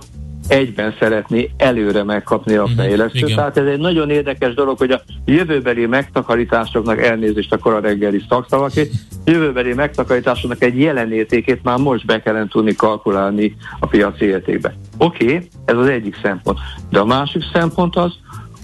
[0.48, 3.32] egyben szeretné előre megkapni a mhm, fejlesztő.
[3.32, 8.24] Mm, Tehát ez egy nagyon érdekes dolog, hogy a jövőbeli megtakarításoknak elnézést a a reggeli
[8.30, 8.92] szakszavakét,
[9.26, 14.76] jövőbeli megtakarításoknak egy jelenértékét már most be kellene tudni kalkulálni a piaci értékbe.
[14.98, 16.60] Oké, okay, ez az egyik szempont.
[16.90, 18.14] De a másik szempont az,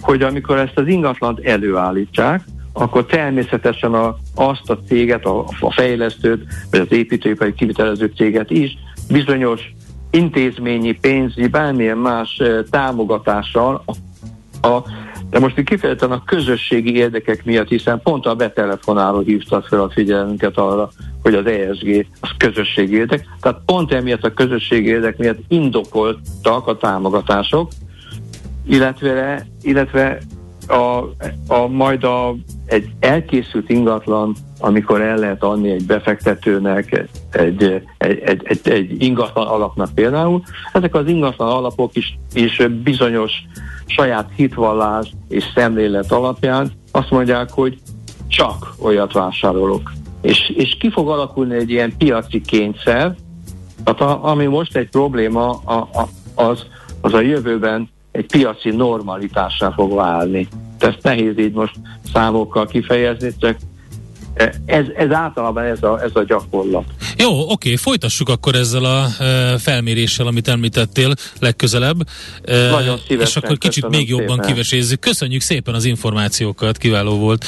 [0.01, 6.43] hogy amikor ezt az ingatlant előállítsák, akkor természetesen a, azt a céget, a, a fejlesztőt,
[6.71, 8.77] vagy az építőipari kivitelező céget is
[9.11, 9.73] bizonyos
[10.11, 13.83] intézményi, pénzügyi, bármilyen más támogatással
[14.61, 14.79] a,
[15.29, 20.57] de most kifejezetten a közösségi érdekek miatt, hiszen pont a betelefonáló hívtak fel a figyelmünket
[20.57, 20.89] arra,
[21.21, 23.25] hogy az ESG az közösségi érdek.
[23.41, 27.71] Tehát pont emiatt a közösségi érdek miatt indokoltak a támogatások,
[28.67, 30.19] illetve, illetve
[30.69, 31.13] a,
[31.47, 38.41] a, majd a, egy elkészült ingatlan, amikor el lehet adni egy befektetőnek, egy, egy, egy,
[38.43, 40.41] egy, egy ingatlan alapnak például,
[40.73, 43.31] ezek az ingatlan alapok is, is bizonyos
[43.85, 47.77] saját hitvallás és szemlélet alapján azt mondják, hogy
[48.27, 49.91] csak olyat vásárolok.
[50.21, 53.15] És, és ki fog alakulni egy ilyen piaci kényszer,
[53.83, 56.65] tehát a, ami most egy probléma, a, a, az,
[57.01, 60.47] az a jövőben egy piaci normalitásra fog válni.
[60.79, 61.75] Ezt nehéz így most
[62.13, 63.57] számokkal kifejezni, csak
[64.65, 66.83] ez, ez általában ez a, ez a gyakorlat.
[67.17, 72.07] Jó, oké, folytassuk akkor ezzel a e, felméréssel, amit említettél legközelebb.
[72.43, 73.27] E, Nagyon szívesen.
[73.27, 74.45] És akkor kicsit még jobban szépen.
[74.45, 74.99] kivesézzük.
[74.99, 77.45] Köszönjük szépen az információkat, kiváló volt.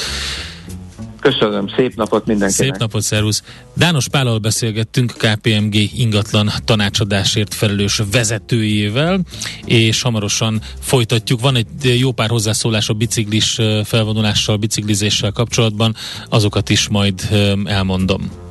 [1.22, 2.70] Köszönöm, szép napot mindenkinek.
[2.70, 3.42] Szép napot, szervusz.
[3.76, 9.20] Dános Pállal beszélgettünk, KPMG ingatlan tanácsadásért felelős vezetőjével,
[9.64, 11.40] és hamarosan folytatjuk.
[11.40, 15.94] Van egy jó pár hozzászólás a biciklis felvonulással, biciklizéssel kapcsolatban,
[16.28, 17.28] azokat is majd
[17.64, 18.41] elmondom.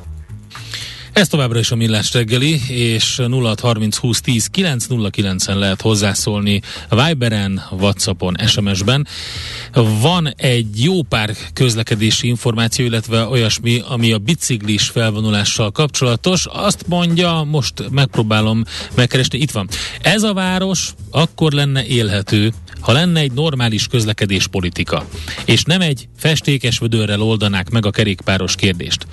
[1.12, 7.62] Ez továbbra is a Millás reggeli, és 0630 20 10 909 en lehet hozzászólni Viberen,
[7.70, 9.06] Whatsappon, SMS-ben.
[10.00, 16.46] Van egy jó pár közlekedési információ, illetve olyasmi, ami a biciklis felvonulással kapcsolatos.
[16.46, 19.68] Azt mondja, most megpróbálom megkeresni, itt van.
[20.02, 25.06] Ez a város akkor lenne élhető, ha lenne egy normális közlekedés politika,
[25.44, 29.06] és nem egy festékes vödörrel oldanák meg a kerékpáros kérdést.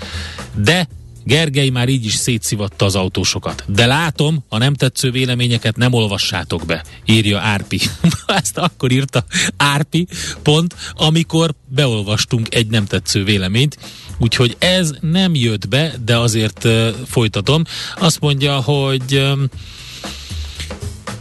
[0.56, 0.88] De
[1.24, 3.64] Gergely már így is szétszivatta az autósokat.
[3.68, 7.80] De látom, a nem tetsző véleményeket nem olvassátok be, írja Árpi.
[8.28, 9.24] Ezt akkor írta
[9.58, 10.08] Árpi,
[10.44, 13.78] pont, amikor beolvastunk egy nem tetsző véleményt.
[14.18, 17.64] Úgyhogy ez nem jött be, de azért uh, folytatom.
[17.96, 19.46] Azt mondja, hogy um,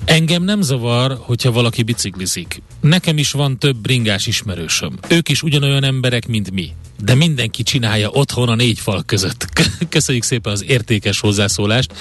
[0.09, 2.63] Engem nem zavar, hogyha valaki biciklizik.
[2.81, 4.99] Nekem is van több bringás ismerősöm.
[5.09, 9.47] Ők is ugyanolyan emberek, mint mi de mindenki csinálja otthon a négy fal között.
[9.89, 11.93] Köszönjük szépen az értékes hozzászólást.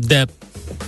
[0.00, 0.26] De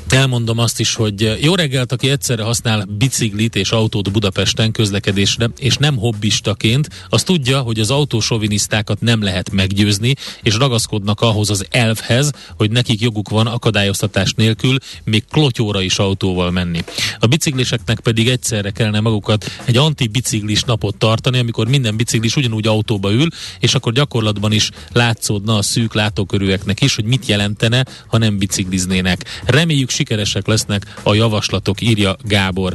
[0.09, 5.77] Elmondom azt is, hogy jó reggelt, aki egyszerre használ biciklit és autót Budapesten közlekedésre, és
[5.77, 12.31] nem hobbistaként, az tudja, hogy az autósovinisztákat nem lehet meggyőzni, és ragaszkodnak ahhoz az elfhez,
[12.57, 16.85] hogy nekik joguk van akadályoztatás nélkül még klotyóra is autóval menni.
[17.19, 23.13] A bicikliseknek pedig egyszerre kellene magukat egy antibiciklis napot tartani, amikor minden biciklis ugyanúgy autóba
[23.13, 23.29] ül,
[23.61, 29.43] és akkor gyakorlatban is látszódna a szűk látókörűeknek is, hogy mit jelentene, ha nem bicikliznének.
[29.77, 32.75] Reméljük sikeresek lesznek a javaslatok, írja Gábor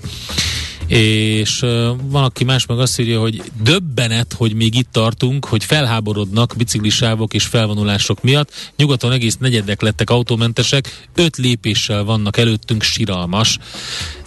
[0.87, 1.59] és
[2.03, 7.33] van, aki más meg azt írja, hogy döbbenet, hogy még itt tartunk, hogy felháborodnak biciklisávok
[7.33, 8.51] és felvonulások miatt.
[8.75, 13.57] Nyugaton egész negyedek lettek autómentesek, öt lépéssel vannak előttünk siralmas,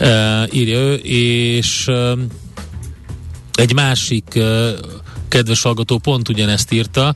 [0.01, 0.09] uh,
[0.55, 2.19] írja ő, és uh,
[3.53, 4.69] egy másik uh,
[5.29, 7.15] kedves hallgató pont ugyanezt írta.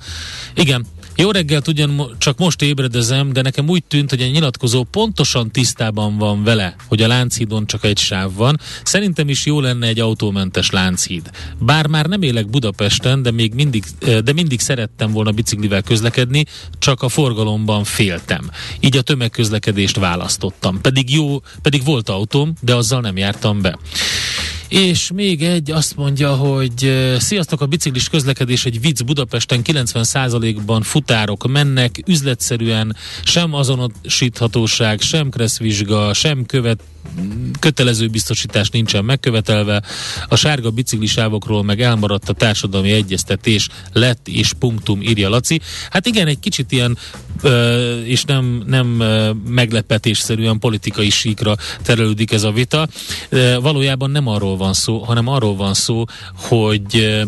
[0.54, 0.86] Igen,
[1.20, 6.16] jó reggelt, ugyan csak most ébredezem, de nekem úgy tűnt, hogy a nyilatkozó pontosan tisztában
[6.18, 8.60] van vele, hogy a Lánchídon csak egy sáv van.
[8.82, 11.30] Szerintem is jó lenne egy autómentes Lánchíd.
[11.58, 13.84] Bár már nem élek Budapesten, de még mindig,
[14.24, 16.44] de mindig szerettem volna biciklivel közlekedni,
[16.78, 18.50] csak a forgalomban féltem.
[18.80, 20.80] Így a tömegközlekedést választottam.
[20.80, 23.78] Pedig jó, pedig volt autóm, de azzal nem jártam be.
[24.68, 31.48] És még egy azt mondja, hogy sziasztok, a biciklis közlekedés egy vicc Budapesten 90%-ban futárok
[31.48, 36.80] mennek, üzletszerűen sem azonosíthatóság, sem kresszvizsga, sem követ
[37.61, 39.82] kötelező biztosítás nincsen megkövetelve,
[40.28, 45.61] a sárga biciklisávokról meg elmaradt a társadalmi egyeztetés lett és punktum, írja Laci.
[45.90, 46.99] Hát igen, egy kicsit ilyen
[47.42, 52.88] ö, és nem, nem ö, meglepetésszerűen politikai síkra terelődik ez a vita.
[53.28, 57.22] Ö, valójában nem arról van szó, hanem arról van szó, hogy ö,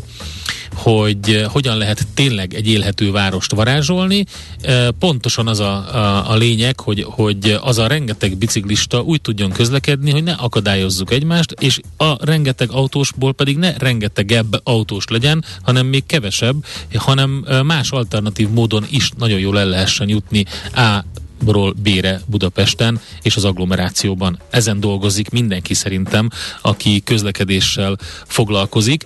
[0.83, 4.25] hogy eh, hogyan lehet tényleg egy élhető várost varázsolni.
[4.61, 9.51] Eh, pontosan az a, a, a lényeg, hogy, hogy az a rengeteg biciklista úgy tudjon
[9.51, 15.87] közlekedni, hogy ne akadályozzuk egymást, és a rengeteg autósból pedig ne rengetegebb autós legyen, hanem
[15.87, 16.65] még kevesebb,
[16.95, 21.05] hanem eh, más alternatív módon is nagyon jól el lehessen jutni A
[21.47, 24.39] ról B-re Budapesten és az agglomerációban.
[24.51, 26.31] Ezen dolgozik mindenki szerintem,
[26.63, 29.05] aki közlekedéssel foglalkozik.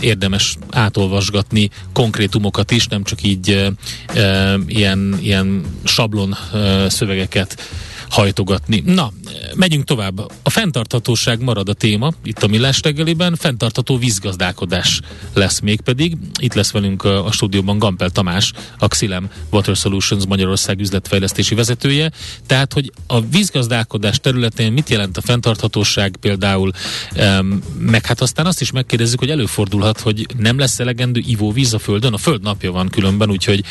[0.00, 3.72] Érdemes átolvasgatni konkrétumokat is, nem csak így
[4.66, 6.36] ilyen, ilyen sablon
[6.88, 7.56] szövegeket
[8.14, 8.82] hajtogatni.
[8.86, 9.12] Na,
[9.54, 10.18] megyünk tovább.
[10.42, 15.00] A fenntarthatóság marad a téma, itt a Millás reggeliben, fenntartható vízgazdálkodás
[15.32, 16.16] lesz még pedig.
[16.40, 22.12] Itt lesz velünk a, stúdióban Gampel Tamás, a Xilem Water Solutions Magyarország üzletfejlesztési vezetője.
[22.46, 26.70] Tehát, hogy a vízgazdálkodás területén mit jelent a fenntarthatóság például,
[27.78, 32.12] meg hát aztán azt is megkérdezzük, hogy előfordulhat, hogy nem lesz elegendő ivóvíz a Földön.
[32.12, 33.64] A Föld napja van különben, úgyhogy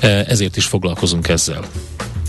[0.00, 1.64] ezért is foglalkozunk ezzel.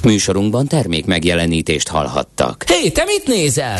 [0.03, 2.63] Műsorunkban termék megjelenítést hallhattak.
[2.67, 3.79] Hé, hey, te mit nézel?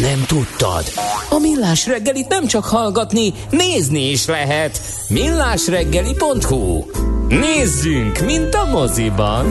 [0.00, 0.84] Nem tudtad?
[1.30, 4.80] A Millás reggelit nem csak hallgatni, nézni is lehet.
[5.08, 6.84] millásreggeli.hu
[7.28, 9.46] Nézzünk, mint a moziban!